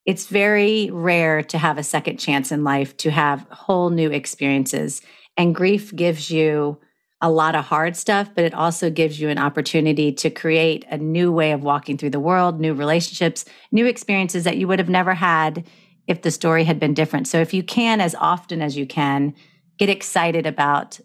it's 0.07 0.29
very 0.29 0.89
rare 0.91 1.43
to 1.43 1.59
have 1.59 1.77
a 1.77 1.83
second 1.83 2.17
chance 2.17 2.51
in 2.51 2.65
life, 2.65 2.97
to 2.99 3.11
have 3.11 3.47
whole 3.51 3.91
new 3.91 4.11
experiences. 4.11 5.03
And 5.37 5.55
grief 5.55 5.95
gives 5.95 6.31
you 6.31 6.81
a 7.23 7.31
lot 7.31 7.55
of 7.55 7.65
hard 7.65 7.97
stuff, 7.97 8.31
but 8.35 8.45
it 8.45 8.55
also 8.55 8.89
gives 8.91 9.21
you 9.21 9.29
an 9.29 9.39
opportunity 9.39 10.11
to 10.13 10.31
create 10.31 10.87
a 10.91 10.97
new 10.97 11.31
way 11.31 11.53
of 11.53 11.63
walking 11.63 11.99
through 11.99 12.11
the 12.11 12.21
world, 12.21 12.61
new 12.61 12.73
relationships, 12.73 13.45
new 13.71 13.87
experiences 13.87 14.45
that 14.45 14.57
you 14.57 14.67
would 14.67 14.79
have 14.79 14.89
never 14.89 15.15
had 15.15 15.67
if 16.07 16.23
the 16.23 16.31
story 16.31 16.65
had 16.65 16.81
been 16.81 16.95
different. 16.95 17.29
So 17.29 17.41
if 17.41 17.53
you 17.53 17.63
can, 17.63 18.01
as 18.01 18.15
often 18.15 18.63
as 18.63 18.77
you 18.77 18.87
can, 18.87 19.35
get 19.79 19.91
excited 19.91 20.47
about 20.47 20.99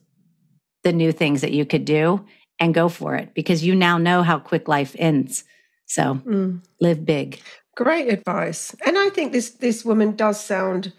the 0.84 0.94
new 0.94 1.12
things 1.12 1.42
that 1.42 1.52
you 1.52 1.66
could 1.66 1.84
do 1.84 2.26
and 2.60 2.74
go 2.74 2.88
for 2.88 3.16
it 3.16 3.34
because 3.34 3.64
you 3.64 3.76
now 3.76 3.98
know 3.98 4.24
how 4.24 4.40
quick 4.40 4.68
life 4.68 4.96
ends. 4.98 5.44
So 5.86 6.16
mm. 6.26 6.62
live 6.80 7.06
big. 7.06 7.42
Great 7.76 8.08
advice. 8.12 8.74
And 8.86 8.98
I 8.98 9.10
think 9.10 9.34
this 9.34 9.50
this 9.50 9.84
woman 9.84 10.16
does 10.16 10.42
sound 10.44 10.94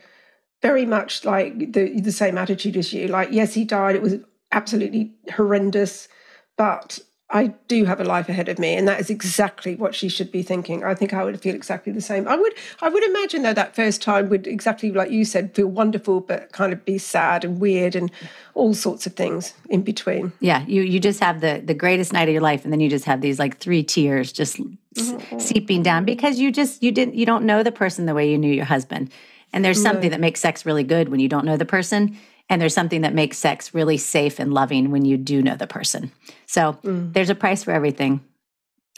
very 0.61 0.85
much 0.85 1.25
like 1.25 1.73
the 1.73 2.01
the 2.01 2.13
same 2.13 2.37
attitude 2.37 2.77
as 2.77 2.93
you. 2.93 3.09
Like, 3.09 3.31
yes, 3.33 3.55
he 3.55 3.65
died. 3.65 3.97
It 3.97 4.03
was 4.03 4.17
absolutely 4.53 5.13
horrendous, 5.35 6.09
but 6.57 7.01
I 7.29 7.49
do 7.67 7.85
have 7.87 8.01
a 8.01 8.05
life 8.05 8.29
ahead 8.29 8.49
of 8.49 8.61
me, 8.61 8.77
and 8.77 8.87
that 8.87 9.01
is 9.01 9.11
exactly 9.11 9.75
what 9.75 9.97
she 9.97 10.09
should 10.09 10.31
be 10.31 10.43
thinking. 10.43 10.85
I 10.85 10.95
think 10.95 11.13
I 11.13 11.25
would 11.25 11.41
feel 11.41 11.57
exactly 11.57 11.93
the 11.93 12.01
same. 12.01 12.29
I 12.29 12.37
would, 12.37 12.55
I 12.81 12.89
would 12.89 13.03
imagine 13.03 13.43
though 13.43 13.53
that 13.53 13.75
first 13.75 14.01
time 14.01 14.29
would 14.29 14.47
exactly 14.47 14.93
like 14.93 15.11
you 15.11 15.25
said, 15.25 15.53
feel 15.53 15.67
wonderful, 15.67 16.21
but 16.21 16.53
kind 16.53 16.73
of 16.73 16.85
be 16.85 16.99
sad 16.99 17.45
and 17.45 17.59
weird 17.59 17.97
and 17.97 18.13
all 18.55 18.75
sorts 18.75 19.07
of 19.07 19.15
things 19.15 19.55
in 19.69 19.83
between. 19.83 20.33
Yeah, 20.39 20.65
you 20.67 20.83
you 20.83 21.01
just 21.01 21.19
have 21.19 21.41
the 21.41 21.61
the 21.65 21.75
greatest 21.75 22.13
night 22.13 22.29
of 22.29 22.33
your 22.33 22.43
life, 22.43 22.63
and 22.63 22.73
then 22.73 22.79
you 22.79 22.89
just 22.89 23.07
have 23.07 23.21
these 23.23 23.41
like 23.41 23.59
three 23.59 23.83
tears 23.83 24.31
just 24.31 24.59
mm-hmm. 24.59 25.39
seeping 25.41 25.83
down 25.83 26.05
because 26.05 26.39
you 26.39 26.53
just 26.53 26.81
you 26.81 26.93
didn't 26.93 27.17
you 27.17 27.27
don't 27.27 27.45
know 27.45 27.65
the 27.65 27.73
person 27.73 28.07
the 28.07 28.15
way 28.15 28.31
you 28.31 28.39
knew 28.39 28.53
your 28.53 28.67
husband, 28.67 29.11
and 29.53 29.65
there's 29.65 29.83
something 29.83 30.11
that 30.11 30.21
makes 30.21 30.39
sex 30.39 30.65
really 30.65 30.85
good 30.85 31.09
when 31.09 31.19
you 31.19 31.29
don't 31.29 31.45
know 31.45 31.57
the 31.57 31.65
person 31.65 32.17
and 32.49 32.61
there's 32.61 32.75
something 32.75 33.01
that 33.01 33.15
makes 33.15 33.39
sex 33.39 33.75
really 33.75 33.97
safe 33.97 34.39
and 34.39 34.55
loving 34.55 34.91
when 34.91 35.05
you 35.05 35.17
do 35.17 35.43
know 35.43 35.57
the 35.57 35.67
person. 35.67 36.13
So 36.47 36.75
mm. 36.85 37.13
there's 37.13 37.31
a 37.31 37.35
price 37.35 37.65
for 37.65 37.73
everything. 37.73 38.25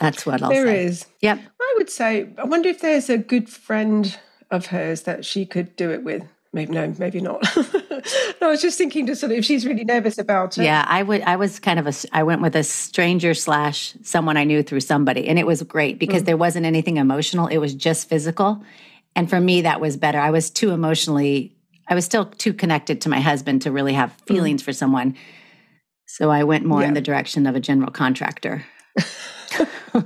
That's 0.01 0.27
what 0.27 0.43
I'll 0.43 0.51
there 0.51 0.67
say. 0.67 0.73
There 0.73 0.87
is. 0.87 1.07
Yep. 1.23 1.41
I 1.61 1.75
would 1.79 1.91
say, 1.91 2.29
I 2.39 2.45
wonder 2.45 2.69
if 2.69 2.81
there's 2.81 3.11
a 3.11 3.19
good 3.19 3.49
friend 3.49 4.19
of 4.51 4.67
hers 4.67 5.03
that 5.03 5.25
she 5.25 5.45
could 5.47 5.77
do 5.77 5.91
it 5.91 6.05
with. 6.05 6.25
Maybe 6.53 6.73
no, 6.73 6.95
maybe 6.99 7.21
not. 7.21 7.45
no, 7.57 7.63
I 8.43 8.47
was 8.47 8.63
just 8.63 8.79
thinking 8.79 9.05
to 9.07 9.17
sort 9.17 9.33
of 9.33 9.39
if 9.39 9.45
she's 9.45 9.67
really 9.67 9.85
nervous 9.85 10.17
about 10.17 10.57
it. 10.57 10.65
Yeah, 10.65 10.83
I 10.89 11.03
would. 11.03 11.21
I 11.23 11.37
was 11.37 11.61
kind 11.61 11.79
of 11.79 11.87
a. 11.87 11.93
I 12.17 12.23
went 12.23 12.41
with 12.41 12.57
a 12.57 12.65
stranger 12.65 13.35
slash 13.35 13.95
someone 14.03 14.39
I 14.39 14.45
knew 14.45 14.63
through 14.63 14.81
somebody, 14.81 15.29
and 15.29 15.39
it 15.39 15.47
was 15.47 15.63
great 15.63 15.99
because 15.99 16.23
mm. 16.23 16.27
there 16.27 16.39
wasn't 16.39 16.65
anything 16.65 16.97
emotional. 16.97 17.49
It 17.49 17.59
was 17.59 17.75
just 17.75 18.09
physical, 18.09 18.65
and 19.15 19.29
for 19.29 19.39
me 19.39 19.61
that 19.61 19.83
was 19.83 19.99
better. 19.99 20.19
I 20.19 20.31
was 20.31 20.49
too 20.49 20.71
emotionally 20.71 21.58
I 21.89 21.95
was 21.95 22.05
still 22.05 22.27
too 22.27 22.53
connected 22.53 23.01
to 23.03 23.09
my 23.09 23.21
husband 23.21 23.63
to 23.63 23.73
really 23.73 23.95
have 23.95 24.11
mm-hmm. 24.11 24.35
feelings 24.35 24.63
mm. 24.63 24.65
for 24.67 24.73
someone. 24.73 25.17
So 26.07 26.31
I 26.31 26.45
went 26.45 26.65
more 26.65 26.83
yeah. 26.83 26.89
in 26.89 26.95
the 26.95 27.01
direction 27.01 27.47
of 27.47 27.55
a 27.55 27.61
general 27.61 27.91
contractor. 27.91 28.65
oh 29.95 30.05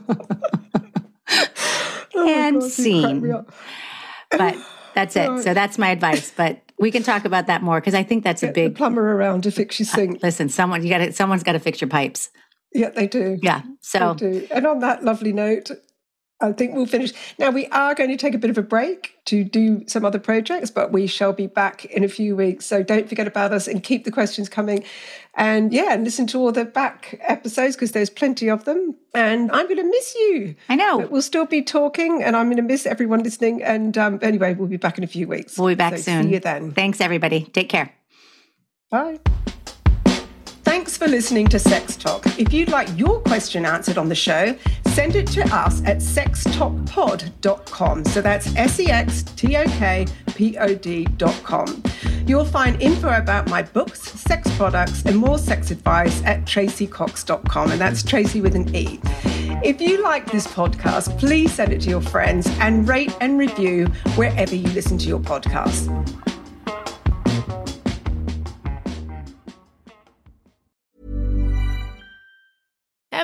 and 2.15 2.61
God, 2.61 2.71
scene. 2.71 3.45
But 4.31 4.57
that's 4.95 5.17
it. 5.17 5.43
So 5.43 5.55
that's 5.55 5.79
my 5.79 5.91
advice. 5.91 6.31
But 6.31 6.61
we 6.79 6.91
can 6.91 7.03
talk 7.03 7.25
about 7.25 7.47
that 7.47 7.63
more 7.63 7.81
because 7.81 7.95
I 7.95 8.03
think 8.03 8.25
that's 8.25 8.41
Get 8.41 8.51
a 8.51 8.53
big 8.53 8.77
plumber 8.77 9.15
around 9.15 9.45
to 9.45 9.51
fix 9.51 9.79
your 9.79 9.87
sink. 9.87 10.17
Uh, 10.17 10.19
listen, 10.25 10.49
someone 10.49 10.83
you 10.83 10.91
got 10.91 10.99
to 10.99 11.13
someone's 11.13 11.43
got 11.43 11.53
to 11.53 11.61
fix 11.61 11.81
your 11.81 11.89
pipes. 11.89 12.31
Yeah, 12.75 12.91
they 12.91 13.07
do. 13.07 13.39
Yeah. 13.43 13.63
So 13.81 14.15
do. 14.15 14.47
And 14.51 14.67
on 14.67 14.81
that 14.81 15.05
lovely 15.05 15.33
note, 15.33 15.71
I 16.43 16.53
think 16.53 16.75
we'll 16.75 16.87
finish. 16.87 17.13
Now, 17.39 17.51
we 17.51 17.67
are 17.69 17.95
going 17.95 18.11
to 18.11 18.17
take 18.17 18.35
a 18.35 18.39
bit 18.39 18.51
of 18.51 18.59
a 18.59 18.63
break 18.63 19.17
to 19.27 19.45
do 19.45 19.87
some 19.87 20.05
other 20.05 20.19
projects, 20.19 20.71
but 20.71 20.91
we 20.93 21.07
shall 21.07 21.33
be 21.33 21.47
back 21.47 21.85
in 21.87 22.03
a 22.03 22.09
few 22.09 22.35
weeks. 22.35 22.67
So 22.67 22.83
don't 22.83 23.09
forget 23.09 23.27
about 23.27 23.53
us 23.53 23.69
and 23.69 23.83
keep 23.83 24.05
the 24.05 24.11
questions 24.11 24.49
coming. 24.49 24.85
And 25.35 25.73
yeah, 25.73 25.93
and 25.93 26.05
listen 26.05 26.27
to 26.29 26.39
all 26.39 26.53
the 26.53 26.65
back 26.65 27.19
episodes 27.23 27.77
because 27.77 27.93
there's 27.93 28.11
plenty 28.11 28.49
of 28.49 28.65
them. 28.65 28.97
And 29.15 29.51
I'm 29.53 29.67
going 29.67 29.79
to 29.79 29.85
miss 29.85 30.15
you. 30.17 30.57
I 30.69 30.77
know. 30.77 30.99
But 30.99 31.11
we'll 31.11 31.23
still 31.23 31.47
be 31.47 31.63
talking, 31.63 32.23
and 32.23 32.37
I'm 32.37 32.47
going 32.47 32.57
to 32.57 32.63
miss 32.63 32.85
everyone 32.87 33.23
listening. 33.23 33.63
And 33.63 33.97
um, 33.97 34.19
anyway, 34.21 34.55
we'll 34.55 34.69
be 34.69 34.77
back 34.77 34.99
in 34.99 35.05
a 35.05 35.09
few 35.09 35.29
weeks. 35.29 35.57
We'll 35.57 35.69
be 35.69 35.75
back 35.77 35.97
So 35.97 36.03
soon. 36.03 36.25
See 36.25 36.35
you 36.35 36.41
then. 36.41 36.73
Thanks, 36.73 37.01
everybody. 37.01 37.45
Take 37.45 37.69
care. 37.69 37.95
Bye. 38.91 39.21
Thanks 40.65 40.97
for 40.97 41.07
listening 41.07 41.49
to 41.49 41.59
Sex 41.59 41.97
Talk. 41.97 42.27
If 42.39 42.53
you'd 42.53 42.71
like 42.71 42.89
your 42.99 43.21
question 43.21 43.65
answered 43.67 43.99
on 43.99 44.09
the 44.09 44.15
show, 44.15 44.57
send 44.95 45.17
it 45.17 45.27
to 45.29 45.43
us 45.55 45.83
at 45.85 45.99
sextalkpod.com. 45.99 48.05
So 48.05 48.21
that's 48.21 48.55
S 48.57 48.79
E 48.79 48.91
X 48.91 49.23
T 49.23 49.57
O 49.57 49.65
K 49.65 50.07
P 50.35 50.59
O 50.59 50.75
D.com. 50.75 51.83
You'll 52.27 52.45
find 52.45 52.81
info 52.81 53.17
about 53.17 53.49
my 53.49 53.63
books, 53.63 54.03
sex 54.03 54.55
products, 54.57 55.03
and 55.05 55.17
more 55.17 55.39
sex 55.39 55.71
advice 55.71 56.23
at 56.25 56.45
traceycox.com. 56.45 57.73
And 57.73 57.81
that's 57.81 58.03
Tracey 58.03 58.41
with 58.41 58.55
an 58.55 58.75
E. 58.75 59.01
If 59.65 59.81
you 59.81 60.03
like 60.03 60.31
this 60.31 60.47
podcast, 60.47 61.19
please 61.19 61.53
send 61.53 61.73
it 61.73 61.81
to 61.83 61.91
your 61.91 62.01
friends 62.01 62.47
and 62.61 62.89
rate 62.89 63.15
and 63.21 63.39
review 63.39 63.87
wherever 64.17 64.55
you 64.55 64.69
listen 64.71 64.99
to 64.99 65.09
your 65.09 65.21
podcasts. 65.21 65.89